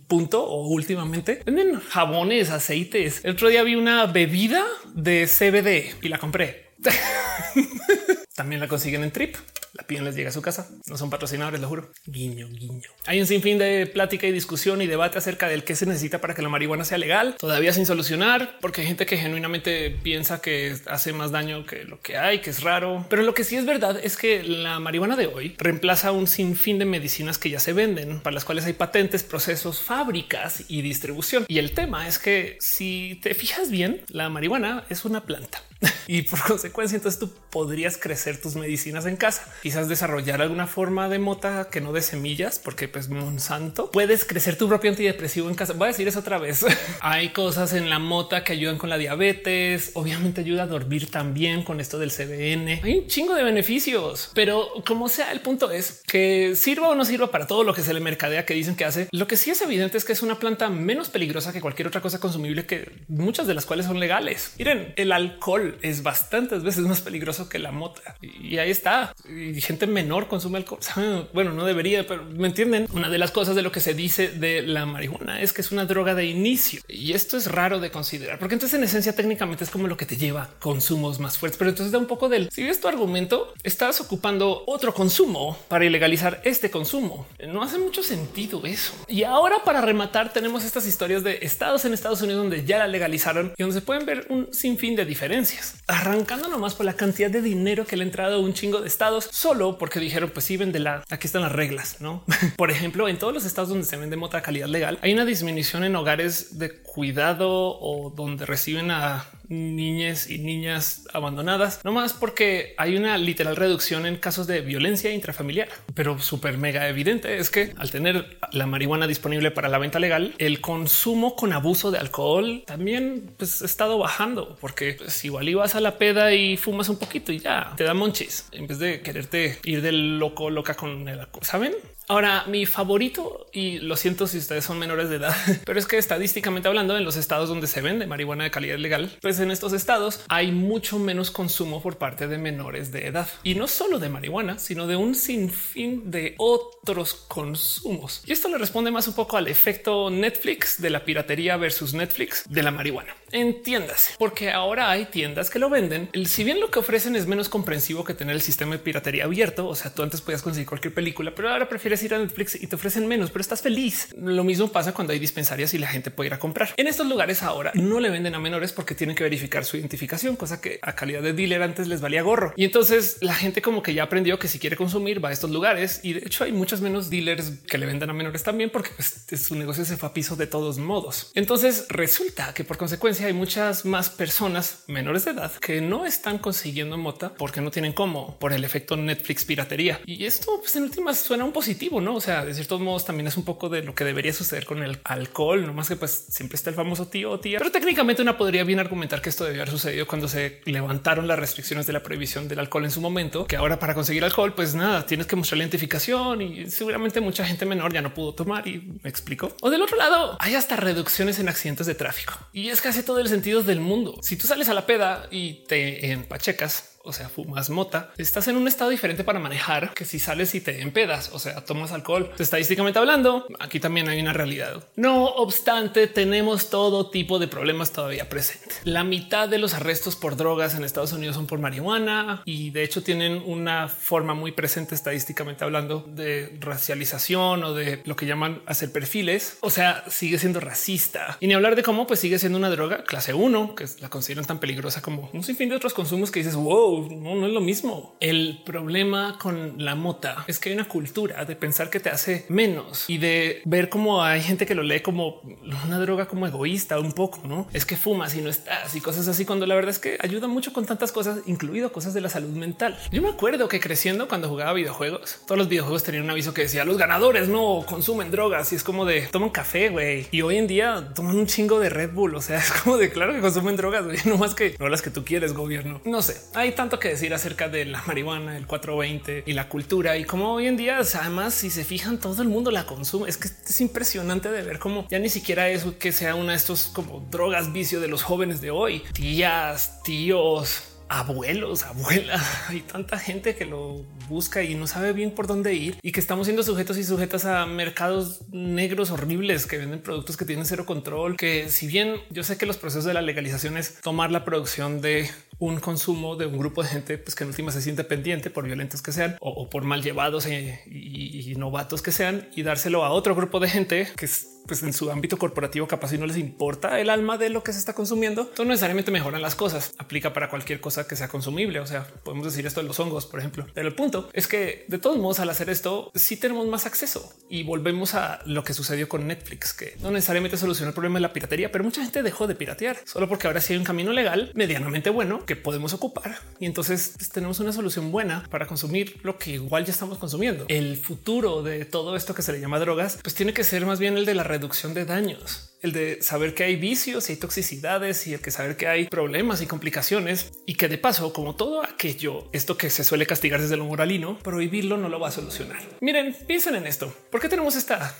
punto 0.07 0.45
o 0.45 0.69
últimamente 0.69 1.43
venden 1.45 1.81
jabones, 1.81 2.51
aceites. 2.51 3.25
El 3.25 3.33
otro 3.33 3.49
día 3.49 3.63
vi 3.63 3.75
una 3.75 4.07
bebida 4.07 4.65
de 4.95 5.27
CBD 5.27 6.05
y 6.05 6.09
la 6.09 6.19
compré. 6.19 6.71
También 8.41 8.63
la 8.63 8.69
consiguen 8.69 9.05
en 9.05 9.11
Trip. 9.11 9.37
La 9.75 9.87
piden, 9.87 10.07
les 10.07 10.17
llega 10.17 10.31
a 10.31 10.33
su 10.33 10.41
casa. 10.41 10.67
No 10.87 10.97
son 10.97 11.11
patrocinadores, 11.11 11.61
lo 11.61 11.69
juro. 11.69 11.93
Guiño, 12.07 12.49
guiño. 12.49 12.89
Hay 13.05 13.21
un 13.21 13.27
sinfín 13.27 13.59
de 13.59 13.87
plática 13.87 14.27
y 14.27 14.33
discusión 14.33 14.81
y 14.81 14.87
debate 14.87 15.19
acerca 15.19 15.47
del 15.47 15.63
qué 15.63 15.77
se 15.77 15.85
necesita 15.85 16.23
para 16.23 16.35
que 16.35 16.41
la 16.41 16.49
marihuana 16.49 16.87
sea 16.87 16.97
legal. 16.97 17.37
Todavía 17.39 17.75
sin 17.75 17.85
solucionar, 17.85 18.57
porque 18.63 18.81
hay 18.81 18.87
gente 18.87 19.05
que 19.05 19.19
genuinamente 19.19 19.91
piensa 19.91 20.41
que 20.41 20.75
hace 20.87 21.13
más 21.13 21.33
daño 21.33 21.67
que 21.67 21.85
lo 21.85 22.01
que 22.01 22.17
hay, 22.17 22.39
que 22.39 22.49
es 22.49 22.63
raro. 22.63 23.05
Pero 23.11 23.25
lo 23.25 23.35
que 23.35 23.45
sí 23.45 23.57
es 23.57 23.67
verdad 23.67 24.01
es 24.03 24.17
que 24.17 24.43
la 24.43 24.81
marihuana 24.81 25.17
de 25.17 25.27
hoy 25.27 25.55
reemplaza 25.59 26.13
un 26.13 26.27
sinfín 26.27 26.79
de 26.79 26.87
medicinas 26.87 27.37
que 27.37 27.51
ya 27.51 27.61
se 27.61 27.75
venden, 27.75 28.21
para 28.21 28.33
las 28.33 28.47
cuales 28.47 28.65
hay 28.65 28.73
patentes, 28.73 29.23
procesos, 29.23 29.83
fábricas 29.83 30.65
y 30.67 30.81
distribución. 30.81 31.45
Y 31.47 31.59
el 31.59 31.73
tema 31.73 32.09
es 32.09 32.19
que 32.19 32.57
si 32.59 33.21
te 33.23 33.35
fijas 33.35 33.71
bien, 33.71 34.01
la 34.09 34.31
marihuana 34.31 34.85
es 34.89 35.05
una 35.05 35.25
planta 35.27 35.63
y 36.07 36.23
por 36.23 36.41
consecuencia, 36.43 36.97
entonces 36.97 37.19
tú 37.19 37.31
podrías 37.51 37.97
crecer 37.97 38.41
tus 38.41 38.57
medicinas 38.57 39.07
en 39.07 39.17
casa, 39.17 39.53
quizás 39.63 39.89
desarrollar 39.89 40.43
alguna 40.43 40.67
forma 40.67 41.09
de 41.09 41.19
mota 41.19 41.69
que 41.71 41.81
no 41.81 41.93
de 41.93 42.03
semillas, 42.03 42.59
porque 42.59 42.89
pues 42.89 43.09
Monsanto 43.09 43.91
puedes 43.91 44.25
crecer 44.25 44.57
tu 44.57 44.69
propio 44.69 44.91
antidepresivo 44.91 45.49
en 45.49 45.55
casa. 45.55 45.73
Voy 45.73 45.87
a 45.87 45.89
decir 45.89 46.09
eso 46.09 46.21
otra 46.21 46.39
vez. 46.39 46.65
Hay 47.01 47.31
cosas 47.31 47.73
en 47.73 47.89
la 47.89 47.99
mota 47.99 48.45
que 48.45 48.53
ayudan 48.53 48.79
con 48.79 48.91
la 48.91 48.99
diabetes. 48.99 49.93
Obviamente 49.95 50.43
ayuda 50.43 50.65
a 50.65 50.67
dormir 50.67 51.11
también 51.11 51.63
con 51.63 51.81
esto 51.81 51.99
del 51.99 52.11
CBN. 52.11 52.81
Hay 52.83 52.99
un 52.99 53.07
chingo 53.07 53.35
de 53.35 53.43
beneficios, 53.43 54.31
pero 54.35 54.69
como 54.87 55.09
sea, 55.09 55.33
el 55.33 55.41
punto 55.41 55.71
es 55.71 56.03
que 56.07 56.55
sirva 56.57 56.89
o 56.89 56.95
no 56.95 57.05
sirva 57.05 57.31
para 57.31 57.47
todo 57.47 57.65
lo 57.65 57.75
que 57.75 57.83
se 57.83 57.95
le 57.95 58.01
mercadea 58.01 58.45
que 58.45 58.55
dicen 58.55 58.77
que 58.77 58.85
hace. 58.85 59.09
Lo 59.13 59.27
que 59.27 59.37
sí 59.37 59.51
es 59.51 59.63
evidente 59.63 59.97
es 59.97 60.05
que 60.05 60.13
es 60.13 60.23
una 60.23 60.39
planta 60.39 60.69
menos 60.69 61.09
peligrosa 61.09 61.53
que 61.53 61.61
cualquier 61.61 61.89
otra 61.89 62.01
cosa 62.01 62.21
consumible 62.21 62.67
que 62.67 62.93
muchas 63.09 63.47
de 63.47 63.55
las 63.55 63.67
cuales 63.67 63.87
son 63.87 63.99
legales. 64.01 64.55
Miren, 64.59 64.93
el 64.97 65.13
alcohol 65.13 65.70
es 65.83 66.03
bastantes 66.03 66.63
veces 66.63 66.85
más 66.85 67.01
peligroso 67.01 67.49
que 67.49 67.59
la 67.59 67.73
mota. 67.73 68.17
Y 68.21 68.59
ahí 68.59 68.71
está. 68.71 69.15
Y 69.29 69.61
gente 69.61 69.87
menor 69.87 70.29
consume 70.29 70.59
alcohol. 70.59 70.81
Bueno, 71.33 71.53
no 71.53 71.65
debería, 71.65 72.07
pero 72.07 72.25
me 72.25 72.49
entienden. 72.49 72.87
Una 72.93 73.09
de 73.09 73.19
las 73.19 73.31
cosas 73.31 73.55
de 73.55 73.63
lo 73.63 73.73
que 73.73 73.81
se 73.81 73.95
dice 73.95 74.29
de 74.29 74.63
la 74.63 74.87
marihuana 74.87 75.41
es 75.41 75.53
que 75.53 75.61
es 75.61 75.73
una 75.73 75.85
droga 75.87 76.15
de 76.15 76.27
inicio. 76.27 76.81
Y 76.89 77.13
esto 77.13 77.37
es 77.37 77.51
raro 77.51 77.81
de 77.81 77.91
considerar, 77.91 78.39
porque 78.39 78.55
entonces 78.55 78.79
en 78.79 78.85
esencia 78.85 79.15
técnicamente 79.15 79.65
es 79.65 79.71
como 79.71 79.87
lo 79.87 79.97
que 79.97 80.07
te 80.07 80.17
lleva 80.17 80.51
consumos 80.59 81.21
más 81.21 81.39
fuertes. 81.39 81.59
Pero 81.59 81.71
entonces 81.71 81.93
da 81.93 81.99
un 81.99 82.07
poco 82.07 82.29
del, 82.29 82.51
si 82.51 82.63
ves 82.63 82.81
tu 82.81 82.89
argumento, 82.89 83.53
estás 83.63 84.01
ocupando 84.01 84.65
otro 84.67 84.95
consumo 84.95 85.59
para 85.69 85.85
ilegalizar 85.85 86.41
este 86.45 86.71
consumo. 86.71 87.27
No 87.49 87.63
hace 87.63 87.79
mucho 87.79 88.03
sentido 88.03 88.65
eso. 88.65 88.93
Y 89.09 89.25
ahora 89.25 89.65
para 89.65 89.81
rematar 89.81 90.33
tenemos 90.33 90.65
estas 90.65 90.87
historias 90.87 91.23
de 91.23 91.39
estados 91.43 91.85
en 91.85 91.93
Estados 91.93 92.23
Unidos 92.23 92.43
donde 92.43 92.65
ya 92.65 92.79
la 92.79 92.87
legalizaron 92.87 93.53
y 93.57 93.63
donde 93.63 93.81
se 93.81 93.85
pueden 93.85 94.07
ver 94.07 94.27
un 94.29 94.53
sinfín 94.53 94.97
de 94.97 95.05
diferencias 95.05 95.60
arrancando 95.87 96.49
nomás 96.49 96.75
por 96.75 96.87
la 96.87 96.95
cantidad 96.95 97.31
de 97.31 97.43
dinero 97.43 97.87
que 97.87 97.97
le 97.97 98.05
ha 98.05 98.07
entrado 98.07 98.41
un 98.41 98.55
chingo 98.55 98.81
de 98.81 98.89
estados 98.89 99.29
solo 99.31 99.79
porque 99.79 100.01
dijeron 100.01 100.31
pues 100.33 100.45
sí 100.47 100.57
vende 100.57 100.79
la 100.79 101.05
aquí 101.11 101.27
están 101.27 101.43
las 101.43 101.53
reglas, 101.53 102.01
no? 102.01 102.25
por 102.57 102.71
ejemplo, 102.71 103.09
en 103.09 103.19
todos 103.19 103.35
los 103.35 103.45
estados 103.45 103.71
donde 103.71 103.85
se 103.85 103.97
vende 103.97 104.17
mota 104.17 104.43
calidad 104.43 104.69
legal 104.69 104.99
hay 105.03 105.13
una 105.13 105.25
disminución 105.25 105.85
en 105.85 105.97
hogares 105.97 106.59
de 106.59 106.71
cuidado 106.81 107.79
o 107.81 108.11
donde 108.11 108.47
reciben 108.47 108.91
a 108.91 109.25
niñas 109.51 110.31
y 110.31 110.39
niñas 110.39 111.07
abandonadas, 111.13 111.81
no 111.85 111.93
más 111.93 112.13
porque 112.13 112.75
hay 112.79 112.97
una 112.97 113.19
literal 113.19 113.57
reducción 113.57 114.07
en 114.07 114.17
casos 114.17 114.47
de 114.47 114.61
violencia 114.61 115.13
intrafamiliar, 115.13 115.69
pero 115.95 116.19
súper 116.19 116.57
mega 116.57 116.89
evidente 116.89 117.39
es 117.39 117.51
que 117.51 117.75
al 117.77 117.91
tener 117.91 118.39
la 118.53 118.67
marihuana 118.67 119.07
disponible 119.07 119.51
para 119.51 119.69
la 119.69 119.79
venta 119.79 119.99
legal, 119.99 120.35
el 120.39 120.61
consumo 120.61 121.37
con 121.37 121.53
abuso 121.53 121.91
de 121.91 121.99
alcohol 121.99 122.63
también 122.67 123.35
pues, 123.37 123.63
ha 123.63 123.67
estado 123.67 123.99
bajando, 123.99 124.57
porque 124.61 124.95
pues, 124.95 125.25
igual 125.25 125.49
ibas 125.49 125.75
a 125.75 125.81
la 125.81 125.99
peda 125.99 126.33
y 126.33 126.57
fumas 126.57 126.89
un 126.89 126.99
poquito 126.99 127.33
y 127.33 127.41
ya 127.41 127.75
te 127.77 127.85
da 127.85 127.95
monchis 127.95 128.49
en 128.53 128.67
vez 128.67 128.79
de 128.79 129.01
quererte 129.03 129.59
ir 129.65 129.83
del 129.83 130.19
loco 130.19 130.51
loca 130.51 130.75
con 130.75 131.09
el 131.09 131.21
alcohol. 131.21 131.45
Saben? 131.45 131.75
Ahora, 132.11 132.43
mi 132.49 132.67
favorito, 132.67 133.47
y 133.53 133.79
lo 133.79 133.95
siento 133.95 134.27
si 134.27 134.39
ustedes 134.39 134.65
son 134.65 134.81
menores 134.81 135.11
de 135.11 135.17
edad, 135.17 135.33
pero 135.65 135.79
es 135.79 135.87
que 135.87 135.97
estadísticamente 135.97 136.67
hablando, 136.67 136.99
en 136.99 137.05
los 137.05 137.15
estados 137.15 137.49
donde 137.49 137.69
se 137.69 137.83
vende 137.83 138.05
marihuana 138.05 138.43
de 138.43 138.51
calidad 138.51 138.79
legal, 138.79 139.17
pues 139.23 139.39
en 139.39 139.53
estos 139.53 139.73
estados 139.73 140.21
hay 140.27 140.51
mucho 140.51 140.99
menos 140.99 141.31
consumo 141.31 141.81
por 141.81 141.99
parte 141.99 142.27
de 142.27 142.37
menores 142.37 142.91
de 142.91 143.07
edad. 143.07 143.29
Y 143.45 143.55
no 143.55 143.69
solo 143.69 144.01
de 144.01 144.09
marihuana, 144.09 144.59
sino 144.59 144.89
de 144.89 144.97
un 144.97 145.15
sinfín 145.15 146.11
de 146.11 146.35
otros 146.39 147.15
consumos. 147.15 148.25
Y 148.27 148.33
esto 148.33 148.49
le 148.49 148.59
responde 148.59 148.91
más 148.91 149.07
un 149.07 149.15
poco 149.15 149.37
al 149.37 149.47
efecto 149.47 150.11
Netflix 150.11 150.83
de 150.83 150.91
la 150.91 151.05
piratería 151.05 151.57
versus 151.59 151.95
Netflix 151.95 152.43
de 152.49 152.65
la 152.65 152.73
marihuana. 152.73 153.15
Entiéndase, 153.31 154.15
porque 154.19 154.51
ahora 154.51 154.91
hay 154.91 155.05
tiendas 155.05 155.49
que 155.49 155.61
lo 155.61 155.71
venden. 155.71 156.11
Si 156.25 156.43
bien 156.43 156.59
lo 156.59 156.73
que 156.73 156.81
ofrecen 156.81 157.15
es 157.15 157.29
menos 157.29 157.49
comprensivo 157.49 158.03
que 158.03 158.15
tener 158.15 158.35
el 158.35 158.43
sistema 158.43 158.73
de 158.73 158.81
piratería 158.81 159.27
abierto, 159.27 159.69
o 159.69 159.77
sea, 159.77 159.95
tú 159.95 160.03
antes 160.03 160.21
podías 160.21 160.43
conseguir 160.43 160.69
cualquier 160.69 160.93
película, 160.93 161.33
pero 161.37 161.51
ahora 161.51 161.69
prefieres 161.69 162.00
ir 162.03 162.15
a 162.15 162.19
Netflix 162.19 162.55
y 162.61 162.67
te 162.67 162.77
ofrecen 162.77 163.07
menos, 163.07 163.31
pero 163.31 163.43
estás 163.43 163.63
feliz. 163.63 164.09
Lo 164.17 164.45
mismo 164.45 164.69
pasa 164.69 164.93
cuando 164.93 165.13
hay 165.13 165.19
dispensarias 165.19 165.75
y 165.75 165.79
la 165.79 165.89
gente 165.89 166.11
puede 166.11 166.29
ir 166.29 166.35
a 166.35 166.39
comprar. 166.39 166.71
En 166.77 166.87
estos 166.87 167.07
lugares 167.07 167.43
ahora 167.43 167.73
no 167.75 168.01
le 168.01 168.11
venden 168.11 168.35
a 168.35 168.39
menores 168.39 168.73
porque 168.73 168.95
tienen 168.95 169.17
que 169.17 169.25
verificar 169.25 169.65
su 169.65 169.77
identificación, 169.77 170.37
cosa 170.37 170.61
que 170.61 170.79
a 170.83 170.95
calidad 170.95 171.23
de 171.23 171.33
dealer 171.33 171.63
antes 171.63 171.89
les 171.89 172.01
valía 172.01 172.23
gorro. 172.23 172.53
Y 172.57 172.65
entonces 172.65 173.19
la 173.21 173.35
gente 173.35 173.63
como 173.63 173.83
que 173.83 173.95
ya 173.95 174.05
aprendió 174.05 174.39
que 174.39 174.49
si 174.49 174.59
quiere 174.59 174.77
consumir 174.77 175.25
va 175.25 175.31
a 175.31 175.33
estos 175.33 175.51
lugares 175.51 176.01
y 176.03 176.15
de 176.15 176.21
hecho 176.21 176.45
hay 176.45 176.53
muchos 176.53 176.81
menos 176.81 177.11
dealers 177.11 177.53
que 177.67 177.79
le 177.79 177.87
venden 177.87 178.11
a 178.11 178.13
menores 178.13 178.43
también 178.43 178.71
porque 178.71 178.91
pues, 178.97 179.41
su 179.41 179.55
negocio 179.55 179.85
se 179.85 179.97
fue 179.97 180.09
a 180.09 180.13
piso 180.13 180.37
de 180.37 180.47
todos 180.47 180.79
modos. 180.79 181.31
Entonces 181.35 181.87
resulta 181.89 182.55
que 182.55 182.65
por 182.65 182.77
consecuencia 182.77 183.27
hay 183.27 183.33
muchas 183.33 183.85
más 183.85 184.11
personas 184.11 184.85
menores 184.87 185.25
de 185.25 185.33
edad 185.33 185.53
que 185.61 185.81
no 185.81 186.07
están 186.07 186.39
consiguiendo 186.39 186.97
mota 186.97 187.35
porque 187.35 187.61
no 187.61 187.71
tienen 187.71 187.93
cómo 187.93 188.39
por 188.39 188.53
el 188.53 188.65
efecto 188.65 188.97
Netflix 188.97 189.45
piratería. 189.45 190.01
Y 190.07 190.25
esto 190.25 190.59
pues, 190.61 190.77
en 190.77 190.85
últimas 190.85 191.19
suena 191.19 191.45
un 191.45 191.53
positivo, 191.53 191.80
no? 192.01 192.15
O 192.17 192.21
sea, 192.21 192.45
de 192.45 192.55
ciertos 192.55 192.81
modos 192.81 193.05
también 193.05 193.27
es 193.27 193.37
un 193.37 193.45
poco 193.45 193.69
de 193.69 193.83
lo 193.83 193.95
que 193.95 194.05
debería 194.05 194.33
suceder 194.33 194.67
con 194.67 194.83
el 194.83 194.99
alcohol, 195.05 195.67
no 195.67 195.73
más 195.73 195.89
que 195.89 195.97
pues 195.97 196.27
siempre 196.29 196.57
está 196.57 196.71
el 196.71 196.77
famoso 196.77 197.07
tío 197.07 197.31
o 197.31 197.41
tía, 197.41 197.59
pero 197.59 197.71
técnicamente 197.71 198.23
una 198.23 198.37
podría 198.37 198.65
bien 198.65 198.79
argumentar 198.79 199.23
que 199.23 199.31
esto 199.31 199.45
debió 199.45 199.63
haber 199.63 199.73
sucedido 199.73 200.07
cuando 200.07 200.29
se 200.29 200.61
levantaron 200.65 201.27
las 201.27 201.39
restricciones 201.39 201.87
de 201.87 201.93
la 201.93 202.03
prohibición 202.03 202.49
del 202.49 202.59
alcohol 202.59 202.85
en 202.85 202.91
su 202.91 203.01
momento, 203.01 203.47
que 203.47 203.57
ahora 203.57 203.79
para 203.79 203.95
conseguir 203.95 204.25
alcohol, 204.25 204.55
pues 204.55 204.75
nada, 204.75 205.07
tienes 205.07 205.27
que 205.27 205.37
mostrar 205.37 205.59
la 205.59 205.65
identificación 205.65 206.43
y 206.43 206.71
seguramente 206.71 207.21
mucha 207.21 207.45
gente 207.45 207.65
menor 207.67 207.93
ya 207.93 208.03
no 208.03 208.13
pudo 208.13 208.35
tomar 208.35 208.67
y 208.69 208.99
me 209.03 209.09
explico. 209.09 209.55
O 209.61 209.71
del 209.71 209.83
otro 209.83 209.97
lado, 209.97 210.37
hay 210.41 210.55
hasta 210.55 210.77
reducciones 210.77 211.39
en 211.39 211.49
accidentes 211.49 211.87
de 211.87 211.95
tráfico 211.95 212.35
y 212.53 212.69
es 212.69 212.81
casi 212.81 213.03
todo 213.03 213.21
el 213.21 213.29
sentido 213.29 213.63
del 213.63 213.81
mundo. 213.81 214.19
Si 214.23 214.37
tú 214.37 214.47
sales 214.47 214.69
a 214.69 214.75
la 214.75 214.87
peda 214.87 215.27
y 215.31 215.65
te 215.67 216.13
empachecas, 216.13 217.00
o 217.11 217.13
sea, 217.13 217.29
fumas 217.29 217.71
mota, 217.71 218.13
estás 218.19 218.47
en 218.47 218.57
un 218.57 218.69
estado 218.69 218.91
diferente 218.91 219.25
para 219.25 219.41
manejar 219.41 219.93
que 219.95 220.05
si 220.05 220.21
sales 220.21 220.55
y 220.55 220.61
te 220.61 220.81
empedas, 220.81 221.31
o 221.33 221.41
sea, 221.41 221.65
tomas 221.65 221.91
alcohol. 221.91 222.31
Estadísticamente 222.39 223.01
hablando, 223.01 223.49
aquí 223.59 223.81
también 223.81 224.09
hay 224.09 224.21
una 224.21 224.33
realidad. 224.33 224.85
No 224.95 225.25
obstante, 225.27 226.07
tenemos 226.07 226.71
todo 226.71 227.11
tipo 227.11 227.41
de 227.41 227.49
problemas 227.49 227.93
todavía 227.93 228.29
presentes. 228.29 228.81
La 228.85 229.03
mitad 229.03 229.49
de 229.49 229.59
los 229.59 229.75
arrestos 229.75 230.15
por 230.15 230.37
drogas 230.37 230.77
en 230.77 230.85
Estados 230.85 231.13
Unidos 231.13 231.35
son 231.35 231.49
por 231.49 231.59
marihuana 231.59 232.43
y 232.45 232.71
de 232.71 232.85
hecho 232.85 233.03
tienen 233.03 233.43
una 233.45 233.89
forma 233.89 234.35
muy 234.35 234.53
presente 234.53 234.95
estadísticamente 234.95 235.65
hablando 235.65 236.05
de 236.07 236.57
racialización 236.61 237.65
o 237.65 237.75
de 237.75 238.03
lo 238.05 238.15
que 238.15 238.27
llaman 238.27 238.63
hacer 238.67 238.93
perfiles. 238.93 239.59
O 239.63 239.71
sea, 239.71 240.05
sigue 240.09 240.39
siendo 240.39 240.61
racista 240.61 241.39
y 241.41 241.49
ni 241.49 241.55
hablar 241.55 241.75
de 241.75 241.83
cómo 241.83 242.07
pues 242.07 242.21
sigue 242.21 242.39
siendo 242.39 242.57
una 242.57 242.71
droga 242.71 243.03
clase 243.03 243.35
1 243.35 243.75
que 243.75 243.87
la 243.99 244.09
consideran 244.09 244.45
tan 244.45 244.61
peligrosa 244.61 245.03
como 245.03 245.29
un 245.33 245.43
sinfín 245.43 245.69
de 245.69 245.77
otros 245.77 245.93
consumos 245.93 246.31
que 246.31 246.41
dices 246.41 246.55
wow, 246.55 247.00
no, 247.09 247.47
es 247.47 247.53
lo 247.53 247.61
mismo. 247.61 248.17
El 248.21 248.63
problema 248.65 249.39
con 249.39 249.85
la 249.85 249.95
mota 249.95 250.45
es 250.47 250.59
que 250.59 250.71
hay 250.71 250.75
una 250.75 250.89
cultura 250.89 251.45
de 251.45 251.57
pensar 251.57 251.91
que 251.91 252.01
te 252.01 252.11
hace 252.11 252.47
menos 252.49 253.09
y 253.09 253.19
de 253.19 253.63
ver 253.65 253.89
cómo 253.89 254.23
hay 254.23 254.41
gente 254.43 254.67
que 254.67 254.75
lo 254.75 254.83
lee 254.83 255.01
como 255.01 255.41
una 255.87 255.99
droga 255.99 256.27
como 256.27 256.47
egoísta 256.47 256.99
un 256.99 257.13
poco, 257.13 257.41
no 257.47 257.69
es 257.73 257.85
que 257.85 257.97
fumas 257.97 258.35
y 258.35 258.41
no 258.41 258.51
estás 258.51 258.95
y 258.95 259.01
cosas 259.01 259.29
así 259.29 259.45
cuando 259.45 259.67
la 259.67 259.75
verdad 259.75 259.91
es 259.91 259.99
que 259.99 260.19
ayuda 260.21 260.49
mucho 260.49 260.73
con 260.73 260.87
tantas 260.87 261.13
cosas, 261.13 261.41
incluido 261.47 261.93
cosas 261.93 262.15
de 262.15 262.21
la 262.21 262.29
salud 262.29 262.51
mental. 262.51 262.99
Yo 263.13 263.23
me 263.23 263.29
acuerdo 263.29 263.69
que 263.69 263.81
creciendo 263.81 264.29
cuando 264.29 264.49
jugaba 264.49 264.73
videojuegos, 264.73 265.41
todos 265.47 265.59
los 265.59 265.69
videojuegos 265.69 266.03
tenían 266.03 266.25
un 266.25 266.31
aviso 266.31 266.55
que 266.55 266.63
decía 266.63 266.85
los 266.85 266.99
ganadores 266.99 267.49
no 267.49 267.85
consumen 267.87 268.31
drogas 268.31 268.73
y 268.73 268.77
es 268.77 268.85
como 268.85 269.05
de 269.05 269.23
toman 269.23 269.51
café, 269.51 269.89
güey. 269.89 270.27
Y 270.31 270.43
hoy 270.43 270.57
en 270.57 270.67
día 270.67 271.13
toman 271.15 271.37
un 271.37 271.47
chingo 271.47 271.79
de 271.79 271.91
Red 271.91 272.13
Bull. 272.13 272.35
O 272.35 272.41
sea, 272.41 272.59
es 272.59 272.71
como 272.73 272.97
de 272.97 273.11
claro 273.11 273.33
que 273.33 273.41
consumen 273.41 273.77
drogas, 273.77 274.27
no 274.27 274.37
más 274.37 274.55
que 274.55 274.77
no 274.79 274.89
las 274.89 275.03
que 275.03 275.11
tú 275.11 275.25
quieres, 275.25 275.53
gobierno. 275.53 276.01
No 276.05 276.23
sé, 276.23 276.37
hay 276.55 276.73
tanto 276.81 276.99
que 276.99 277.09
decir 277.09 277.35
acerca 277.35 277.69
de 277.69 277.85
la 277.85 278.03
marihuana, 278.07 278.57
el 278.57 278.67
420 278.67 279.43
y 279.45 279.53
la 279.53 279.69
cultura 279.69 280.17
y 280.17 280.25
cómo 280.25 280.55
hoy 280.55 280.67
en 280.67 280.79
día, 280.79 281.01
además, 281.01 281.53
si 281.53 281.69
se 281.69 281.85
fijan, 281.85 282.19
todo 282.19 282.41
el 282.41 282.49
mundo 282.49 282.71
la 282.71 282.87
consume. 282.87 283.29
Es 283.29 283.37
que 283.37 283.49
es 283.49 283.81
impresionante 283.83 284.51
de 284.51 284.63
ver 284.63 284.79
cómo 284.79 285.07
ya 285.11 285.19
ni 285.19 285.29
siquiera 285.29 285.69
eso 285.69 285.99
que 285.99 286.11
sea 286.11 286.35
una 286.37 286.53
de 286.53 286.57
estos 286.57 286.87
como 286.87 287.21
drogas 287.31 287.71
vicio 287.75 288.01
de 288.01 288.09
los 288.09 288.23
jóvenes 288.23 288.63
de 288.63 288.71
hoy, 288.71 289.03
tías, 289.13 290.03
tíos, 290.05 290.85
abuelos, 291.11 291.83
abuelas, 291.83 292.41
hay 292.69 292.81
tanta 292.81 293.19
gente 293.19 293.55
que 293.55 293.67
lo 293.67 294.03
busca 294.31 294.63
y 294.63 294.75
no 294.75 294.87
sabe 294.87 295.13
bien 295.13 295.33
por 295.33 295.47
dónde 295.47 295.75
ir 295.75 295.99
y 296.01 296.13
que 296.13 296.21
estamos 296.21 296.47
siendo 296.47 296.63
sujetos 296.63 296.97
y 296.97 297.05
sujetas 297.05 297.45
a 297.45 297.67
mercados 297.67 298.41
negros 298.53 299.11
horribles 299.11 299.67
que 299.67 299.77
venden 299.77 300.01
productos 300.01 300.39
que 300.39 300.47
tienen 300.47 300.65
cero 300.65 300.87
control, 300.87 301.37
que 301.37 301.69
si 301.69 301.89
bien 301.89 302.15
yo 302.31 302.43
sé 302.43 302.57
que 302.57 302.65
los 302.65 302.79
procesos 302.79 303.05
de 303.05 303.13
la 303.13 303.21
legalización 303.21 303.77
es 303.77 304.01
tomar 304.01 304.31
la 304.31 304.47
producción 304.47 305.03
de 305.03 305.29
un 305.61 305.79
consumo 305.79 306.37
de 306.37 306.47
un 306.47 306.59
grupo 306.59 306.83
de 306.83 306.89
gente 306.89 307.19
pues 307.19 307.35
que 307.35 307.45
en 307.45 307.51
última 307.51 307.71
se 307.71 307.83
siente 307.83 308.03
pendiente 308.03 308.51
por 308.51 308.65
violentos 308.65 309.03
que 309.03 309.13
sean 309.13 309.37
o, 309.41 309.69
por 309.69 309.85
mal 309.85 310.03
llevados 310.03 310.47
e, 310.47 310.83
y, 310.87 311.53
y, 311.53 311.55
novatos 311.55 312.03
que 312.03 312.13
sean 312.13 312.49
y 312.57 312.63
dárselo 312.63 313.05
a 313.05 313.11
otro 313.11 313.35
grupo 313.35 313.61
de 313.61 313.69
gente 313.69 314.09
que 314.17 314.25
es 314.25 314.60
pues 314.67 314.83
en 314.83 314.93
su 314.93 315.11
ámbito 315.11 315.39
corporativo 315.39 315.89
capaz 315.89 316.13
y 316.13 316.19
no 316.19 316.27
les 316.27 316.37
importa 316.37 317.01
el 317.01 317.11
alma 317.11 317.39
de 317.39 317.51
lo 317.51 317.63
que 317.63 317.73
se 317.73 317.79
está 317.79 317.95
consumiendo, 317.95 318.51
no 318.59 318.65
necesariamente 318.65 319.11
mejoran 319.11 319.43
las 319.43 319.55
cosas. 319.55 319.95
Aplica 319.99 320.33
para 320.33 320.51
cualquier 320.51 320.81
cosa 320.81 321.07
que 321.07 321.17
sea 321.17 321.29
consumible. 321.29 321.81
O 321.81 321.87
sea, 321.87 322.07
podemos 322.25 322.47
decir 322.47 322.67
esto 322.67 322.81
de 322.81 322.87
los 322.87 322.99
hongos, 323.01 323.27
por 323.27 323.41
ejemplo. 323.41 323.67
Pero 323.75 323.89
el 323.89 323.95
punto 323.95 324.29
es 324.33 324.47
que 324.47 324.85
de 324.89 324.99
todos 324.99 325.19
modos, 325.19 325.41
al 325.41 325.51
hacer 325.51 325.71
esto, 325.71 326.11
sí 326.15 326.37
tenemos 326.37 326.67
más 326.67 326.87
acceso 326.87 327.33
y 327.49 327.63
volvemos 327.63 328.15
a 328.15 328.41
lo 328.47 328.65
que 328.65 328.75
sucedió 328.75 329.09
con 329.09 329.27
Netflix, 329.27 329.73
que 329.73 329.97
no 330.01 330.11
necesariamente 330.11 330.57
solucionó 330.57 330.89
el 330.89 330.95
problema 330.95 331.17
de 331.17 331.23
la 331.23 331.33
piratería, 331.33 331.73
pero 331.73 331.85
mucha 331.85 332.03
gente 332.03 332.23
dejó 332.23 332.47
de 332.47 332.55
piratear 332.55 332.99
solo 333.05 333.29
porque 333.29 333.47
ahora 333.47 333.61
sí 333.61 333.73
hay 333.73 333.79
un 333.79 333.85
camino 333.85 334.13
legal 334.13 334.53
medianamente 334.55 335.11
bueno 335.11 335.45
que 335.47 335.57
podemos 335.57 335.93
ocupar. 335.93 336.39
Y 336.59 336.67
entonces 336.67 337.15
pues, 337.17 337.31
tenemos 337.31 337.61
una 337.61 337.73
solución 337.73 338.13
buena 338.13 338.47
para 338.51 338.67
consumir 338.67 339.19
lo 339.23 339.39
que 339.39 339.53
igual 339.53 339.85
ya 339.85 339.93
estamos 339.93 340.19
consumiendo. 340.19 340.65
El 340.69 340.97
futuro 340.97 341.63
de 341.63 341.85
todo 341.85 342.17
esto 342.17 342.35
que 342.35 342.43
se 342.43 342.53
le 342.53 342.61
llama 342.61 342.79
drogas, 342.79 343.19
pues 343.23 343.35
tiene 343.35 343.53
que 343.53 343.65
ser 343.65 343.87
más 343.87 343.99
bien 343.99 344.17
el 344.17 344.27
de 344.27 344.35
la 344.35 344.45
reducción 344.61 344.93
de 344.93 345.07
daños, 345.07 345.71
el 345.81 345.93
de 345.93 346.21
saber 346.21 346.55
que 346.55 346.65
hay 346.65 346.77
vicios 346.77 347.31
y 347.31 347.37
toxicidades 347.37 348.27
y 348.27 348.35
el 348.35 348.41
que 348.41 348.51
saber 348.51 348.77
que 348.77 348.89
hay 348.89 349.09
problemas 349.09 349.63
y 349.63 349.67
complicaciones 349.67 350.53
y 350.67 350.75
que 350.75 350.87
de 350.87 350.99
paso, 350.99 351.33
como 351.33 351.57
todo 351.57 351.83
aquello, 351.83 352.51
esto 352.53 352.77
que 352.77 352.91
se 352.91 353.03
suele 353.03 353.27
castigar 353.27 353.63
desde 353.63 353.79
lo 353.79 353.87
moralino, 353.87 354.39
prohibirlo 354.41 354.99
no 354.99 355.09
lo 355.09 355.19
va 355.19 355.29
a 355.29 355.33
solucionar. 355.33 355.79
Miren, 356.03 356.37
piensen 356.47 356.75
en 356.75 356.87
esto. 356.87 357.11
¿Por 357.31 357.41
qué 357.41 357.49
tenemos 357.49 357.75
esta 357.75 358.15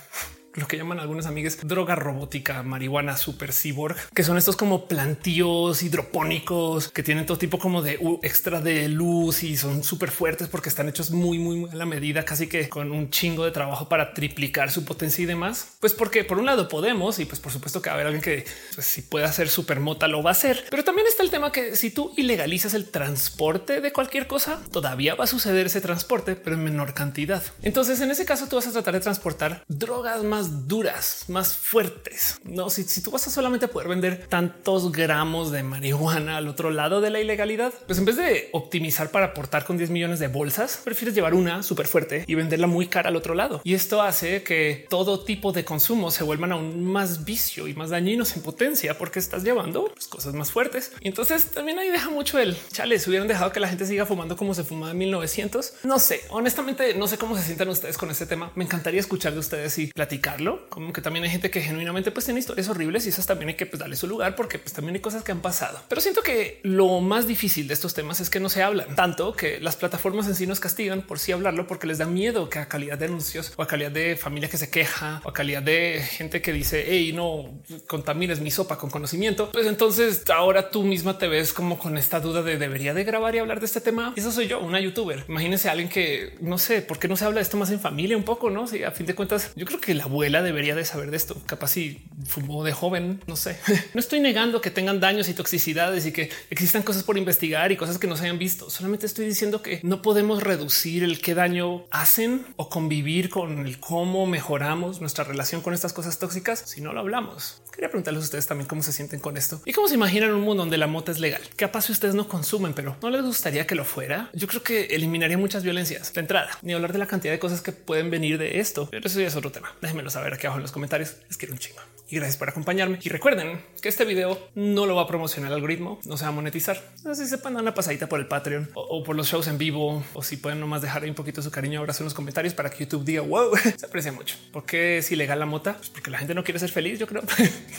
lo 0.53 0.67
que 0.67 0.77
llaman 0.77 0.99
algunas 0.99 1.25
amigas 1.25 1.57
droga 1.63 1.95
robótica, 1.95 2.63
marihuana 2.63 3.17
super 3.17 3.53
cyborg, 3.53 3.95
que 4.13 4.23
son 4.23 4.37
estos 4.37 4.55
como 4.55 4.87
plantíos 4.87 5.83
hidropónicos 5.83 6.89
que 6.89 7.03
tienen 7.03 7.25
todo 7.25 7.37
tipo 7.37 7.59
como 7.59 7.81
de 7.81 7.99
extra 8.23 8.61
de 8.61 8.87
luz 8.87 9.43
y 9.43 9.57
son 9.57 9.83
súper 9.83 10.11
fuertes 10.11 10.47
porque 10.47 10.69
están 10.69 10.89
hechos 10.89 11.11
muy, 11.11 11.37
muy 11.37 11.69
a 11.69 11.75
la 11.75 11.85
medida, 11.85 12.23
casi 12.23 12.47
que 12.47 12.69
con 12.69 12.91
un 12.91 13.09
chingo 13.09 13.45
de 13.45 13.51
trabajo 13.51 13.87
para 13.87 14.13
triplicar 14.13 14.71
su 14.71 14.85
potencia 14.85 15.23
y 15.23 15.25
demás. 15.25 15.77
Pues 15.79 15.93
porque 15.93 16.23
por 16.23 16.39
un 16.39 16.45
lado 16.45 16.67
podemos 16.67 17.19
y 17.19 17.25
pues 17.25 17.39
por 17.39 17.51
supuesto 17.51 17.81
que 17.81 17.89
va 17.89 17.93
a 17.93 17.95
haber 17.95 18.07
alguien 18.07 18.21
que 18.21 18.45
pues, 18.75 18.85
si 18.85 19.01
puede 19.01 19.25
hacer 19.25 19.49
super 19.49 19.79
mota 19.79 20.07
lo 20.07 20.23
va 20.23 20.31
a 20.31 20.33
hacer, 20.33 20.65
pero 20.69 20.83
también 20.83 21.07
está 21.07 21.23
el 21.23 21.29
tema 21.29 21.51
que 21.51 21.75
si 21.75 21.91
tú 21.91 22.13
ilegalizas 22.17 22.73
el 22.73 22.89
transporte 22.89 23.81
de 23.81 23.91
cualquier 23.91 24.27
cosa, 24.27 24.59
todavía 24.71 25.15
va 25.15 25.25
a 25.25 25.27
suceder 25.27 25.67
ese 25.67 25.81
transporte, 25.81 26.35
pero 26.35 26.55
en 26.55 26.63
menor 26.63 26.93
cantidad. 26.93 27.43
Entonces 27.61 28.01
en 28.01 28.11
ese 28.11 28.25
caso 28.25 28.47
tú 28.47 28.55
vas 28.55 28.67
a 28.67 28.71
tratar 28.71 28.93
de 28.93 28.99
transportar 28.99 29.63
drogas 29.67 30.23
más 30.23 30.40
duras, 30.67 31.25
más 31.27 31.57
fuertes. 31.57 32.39
No, 32.43 32.69
si, 32.69 32.83
si 32.83 33.01
tú 33.01 33.11
vas 33.11 33.27
a 33.27 33.31
solamente 33.31 33.67
poder 33.67 33.87
vender 33.87 34.27
tantos 34.27 34.91
gramos 34.91 35.51
de 35.51 35.63
marihuana 35.63 36.37
al 36.37 36.47
otro 36.47 36.71
lado 36.71 37.01
de 37.01 37.09
la 37.09 37.19
ilegalidad, 37.19 37.73
pues 37.85 37.99
en 37.99 38.05
vez 38.05 38.15
de 38.17 38.49
optimizar 38.53 39.11
para 39.11 39.27
aportar 39.27 39.65
con 39.65 39.77
10 39.77 39.89
millones 39.89 40.19
de 40.19 40.27
bolsas, 40.27 40.81
prefieres 40.83 41.15
llevar 41.15 41.33
una 41.33 41.63
súper 41.63 41.87
fuerte 41.87 42.23
y 42.27 42.35
venderla 42.35 42.67
muy 42.67 42.87
cara 42.87 43.09
al 43.09 43.15
otro 43.15 43.33
lado. 43.33 43.61
Y 43.63 43.73
esto 43.73 44.01
hace 44.01 44.43
que 44.43 44.85
todo 44.89 45.23
tipo 45.23 45.51
de 45.51 45.65
consumo 45.65 46.11
se 46.11 46.23
vuelvan 46.23 46.51
aún 46.51 46.83
más 46.83 47.25
vicio 47.25 47.67
y 47.67 47.73
más 47.73 47.89
dañinos 47.89 48.35
en 48.35 48.43
potencia 48.43 48.97
porque 48.97 49.19
estás 49.19 49.43
llevando 49.43 49.85
pues, 49.93 50.07
cosas 50.07 50.33
más 50.33 50.51
fuertes. 50.51 50.91
Y 51.01 51.07
entonces 51.07 51.51
también 51.51 51.79
ahí 51.79 51.89
deja 51.89 52.09
mucho 52.09 52.39
el 52.39 52.57
chale. 52.71 52.99
Se 52.99 53.09
hubieran 53.09 53.27
dejado 53.27 53.51
que 53.51 53.59
la 53.59 53.67
gente 53.67 53.85
siga 53.85 54.05
fumando 54.05 54.35
como 54.35 54.53
se 54.53 54.63
fumaba 54.63 54.91
en 54.91 54.97
1900. 54.97 55.73
No 55.83 55.99
sé, 55.99 56.21
honestamente, 56.29 56.93
no 56.95 57.07
sé 57.07 57.17
cómo 57.17 57.37
se 57.37 57.43
sientan 57.43 57.69
ustedes 57.69 57.97
con 57.97 58.09
este 58.09 58.25
tema. 58.25 58.51
Me 58.55 58.63
encantaría 58.63 58.99
escuchar 58.99 59.33
de 59.33 59.39
ustedes 59.39 59.77
y 59.77 59.87
platicar 59.87 60.30
como 60.69 60.93
que 60.93 61.01
también 61.01 61.23
hay 61.23 61.31
gente 61.31 61.49
que 61.49 61.61
genuinamente 61.61 62.11
pues 62.11 62.25
tiene 62.25 62.39
historias 62.39 62.69
horribles 62.69 63.05
y 63.05 63.09
esas 63.09 63.25
también 63.25 63.49
hay 63.49 63.55
que 63.55 63.65
pues, 63.65 63.79
darle 63.79 63.95
su 63.95 64.07
lugar 64.07 64.35
porque 64.35 64.59
pues 64.59 64.73
también 64.73 64.95
hay 64.95 65.01
cosas 65.01 65.23
que 65.23 65.31
han 65.31 65.41
pasado. 65.41 65.79
Pero 65.87 66.01
siento 66.01 66.21
que 66.21 66.59
lo 66.63 66.99
más 67.01 67.27
difícil 67.27 67.67
de 67.67 67.73
estos 67.73 67.93
temas 67.93 68.19
es 68.19 68.29
que 68.29 68.39
no 68.39 68.49
se 68.49 68.63
hablan 68.63 68.95
tanto 68.95 69.33
que 69.33 69.59
las 69.59 69.75
plataformas 69.75 70.27
en 70.27 70.35
sí 70.35 70.47
nos 70.47 70.59
castigan 70.59 71.01
por 71.01 71.19
sí 71.19 71.31
hablarlo 71.31 71.67
porque 71.67 71.87
les 71.87 71.97
da 71.97 72.05
miedo 72.05 72.49
que 72.49 72.59
a 72.59 72.67
calidad 72.67 72.97
de 72.97 73.05
anuncios 73.05 73.53
o 73.57 73.61
a 73.61 73.67
calidad 73.67 73.91
de 73.91 74.15
familia 74.15 74.49
que 74.49 74.57
se 74.57 74.69
queja 74.69 75.21
o 75.23 75.29
a 75.29 75.33
calidad 75.33 75.61
de 75.61 76.01
gente 76.01 76.41
que 76.41 76.53
dice 76.53 76.85
hey 76.87 77.11
no 77.13 77.61
contamines 77.87 78.39
mi 78.39 78.51
sopa 78.51 78.77
con 78.77 78.89
conocimiento. 78.89 79.51
Pues 79.51 79.67
entonces 79.67 80.23
ahora 80.29 80.69
tú 80.69 80.83
misma 80.83 81.17
te 81.17 81.27
ves 81.27 81.53
como 81.53 81.77
con 81.77 81.97
esta 81.97 82.19
duda 82.19 82.41
de 82.41 82.57
debería 82.57 82.93
de 82.93 83.03
grabar 83.03 83.35
y 83.35 83.39
hablar 83.39 83.59
de 83.59 83.65
este 83.65 83.81
tema. 83.81 84.13
Eso 84.15 84.31
soy 84.31 84.47
yo, 84.47 84.59
una 84.59 84.79
youtuber. 84.79 85.25
Imagínense 85.27 85.67
a 85.69 85.71
alguien 85.71 85.89
que 85.89 86.37
no 86.41 86.57
sé 86.57 86.81
por 86.81 86.99
qué 86.99 87.07
no 87.07 87.15
se 87.15 87.25
habla 87.25 87.37
de 87.37 87.43
esto 87.43 87.57
más 87.57 87.71
en 87.71 87.79
familia 87.79 88.17
un 88.17 88.23
poco, 88.23 88.49
no? 88.49 88.67
Si 88.67 88.83
a 88.83 88.91
fin 88.91 89.05
de 89.05 89.15
cuentas 89.15 89.51
yo 89.55 89.65
creo 89.65 89.79
que 89.79 89.93
la 89.93 90.03
abuela 90.03 90.20
debería 90.29 90.75
de 90.75 90.85
saber 90.85 91.11
de 91.11 91.17
esto. 91.17 91.41
Capaz 91.45 91.69
si 91.69 92.03
fumó 92.25 92.63
de 92.63 92.73
joven, 92.73 93.21
no 93.27 93.35
sé. 93.35 93.57
no 93.93 93.99
estoy 93.99 94.19
negando 94.19 94.61
que 94.61 94.69
tengan 94.69 94.99
daños 94.99 95.29
y 95.29 95.33
toxicidades 95.33 96.05
y 96.05 96.11
que 96.11 96.29
existan 96.49 96.83
cosas 96.83 97.03
por 97.03 97.17
investigar 97.17 97.71
y 97.71 97.77
cosas 97.77 97.97
que 97.97 98.07
no 98.07 98.15
se 98.15 98.25
hayan 98.25 98.37
visto. 98.37 98.69
Solamente 98.69 99.05
estoy 99.05 99.25
diciendo 99.25 99.61
que 99.61 99.79
no 99.83 100.01
podemos 100.01 100.43
reducir 100.43 101.03
el 101.03 101.21
qué 101.21 101.33
daño 101.33 101.85
hacen 101.91 102.45
o 102.55 102.69
convivir 102.69 103.29
con 103.29 103.65
el 103.65 103.79
cómo 103.79 104.25
mejoramos 104.25 105.01
nuestra 105.01 105.23
relación 105.23 105.61
con 105.61 105.73
estas 105.73 105.93
cosas 105.93 106.19
tóxicas 106.19 106.63
si 106.65 106.81
no 106.81 106.93
lo 106.93 106.99
hablamos. 106.99 107.61
Quería 107.71 107.89
preguntarles 107.89 108.23
a 108.23 108.25
ustedes 108.25 108.47
también 108.47 108.67
cómo 108.67 108.83
se 108.83 108.91
sienten 108.91 109.19
con 109.19 109.37
esto 109.37 109.61
y 109.65 109.73
cómo 109.73 109.87
se 109.87 109.95
imaginan 109.95 110.33
un 110.33 110.41
mundo 110.41 110.63
donde 110.63 110.77
la 110.77 110.87
mota 110.87 111.11
es 111.11 111.19
legal. 111.19 111.41
Capaz 111.55 111.85
si 111.85 111.93
ustedes 111.93 112.15
no 112.15 112.27
consumen, 112.27 112.73
pero 112.73 112.97
no 113.01 113.09
les 113.09 113.23
gustaría 113.23 113.65
que 113.65 113.75
lo 113.75 113.85
fuera. 113.85 114.29
Yo 114.33 114.47
creo 114.47 114.61
que 114.61 114.85
eliminaría 114.85 115.37
muchas 115.37 115.63
violencias 115.63 116.13
de 116.13 116.21
entrada, 116.21 116.49
ni 116.61 116.73
hablar 116.73 116.93
de 116.93 116.99
la 116.99 117.07
cantidad 117.07 117.33
de 117.33 117.39
cosas 117.39 117.61
que 117.61 117.71
pueden 117.71 118.11
venir 118.11 118.37
de 118.37 118.59
esto. 118.59 118.87
Pero 118.91 119.07
eso 119.07 119.19
ya 119.19 119.27
es 119.27 119.35
otro 119.35 119.51
tema. 119.51 119.73
Déjenmelo 119.81 120.09
saber 120.11 120.33
aquí 120.33 120.47
abajo 120.47 120.59
en 120.59 120.63
los 120.63 120.71
comentarios. 120.71 121.15
Les 121.27 121.37
quiero 121.37 121.53
un 121.53 121.59
chingo 121.59 121.81
y 122.11 122.17
gracias 122.17 122.37
por 122.37 122.49
acompañarme. 122.49 122.99
Y 123.01 123.09
recuerden 123.09 123.61
que 123.81 123.87
este 123.89 124.03
video 124.05 124.37
no 124.53 124.85
lo 124.85 124.95
va 124.95 125.03
a 125.03 125.07
promocionar 125.07 125.49
el 125.49 125.55
algoritmo, 125.55 125.99
no 126.05 126.17
se 126.17 126.25
va 126.25 126.29
a 126.29 126.33
monetizar. 126.33 126.83
Si 127.13 127.25
sepan 127.25 127.53
dar 127.53 127.63
una 127.63 127.73
pasadita 127.73 128.07
por 128.07 128.19
el 128.19 128.27
Patreon 128.27 128.69
o, 128.73 129.01
por 129.03 129.15
los 129.15 129.27
shows 129.27 129.47
en 129.47 129.57
vivo 129.57 130.03
o 130.13 130.21
si 130.21 130.37
pueden 130.37 130.59
nomás 130.59 130.81
dejar 130.81 131.05
un 131.05 131.15
poquito 131.15 131.41
su 131.41 131.49
cariño 131.49 131.79
abrazo 131.79 132.03
en 132.03 132.05
los 132.05 132.13
comentarios 132.13 132.53
para 132.53 132.69
que 132.69 132.83
YouTube 132.83 133.05
diga 133.05 133.21
wow, 133.21 133.55
se 133.77 133.85
aprecia 133.85 134.11
mucho. 134.11 134.35
¿Por 134.51 134.65
qué 134.65 134.97
es 134.97 135.11
ilegal 135.11 135.39
la 135.39 135.45
mota? 135.45 135.77
Pues 135.77 135.89
porque 135.89 136.11
la 136.11 136.17
gente 136.17 136.35
no 136.35 136.43
quiere 136.43 136.59
ser 136.59 136.69
feliz, 136.69 136.99
yo 136.99 137.07
creo. 137.07 137.23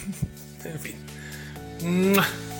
en 0.64 0.81
fin. 0.81 2.52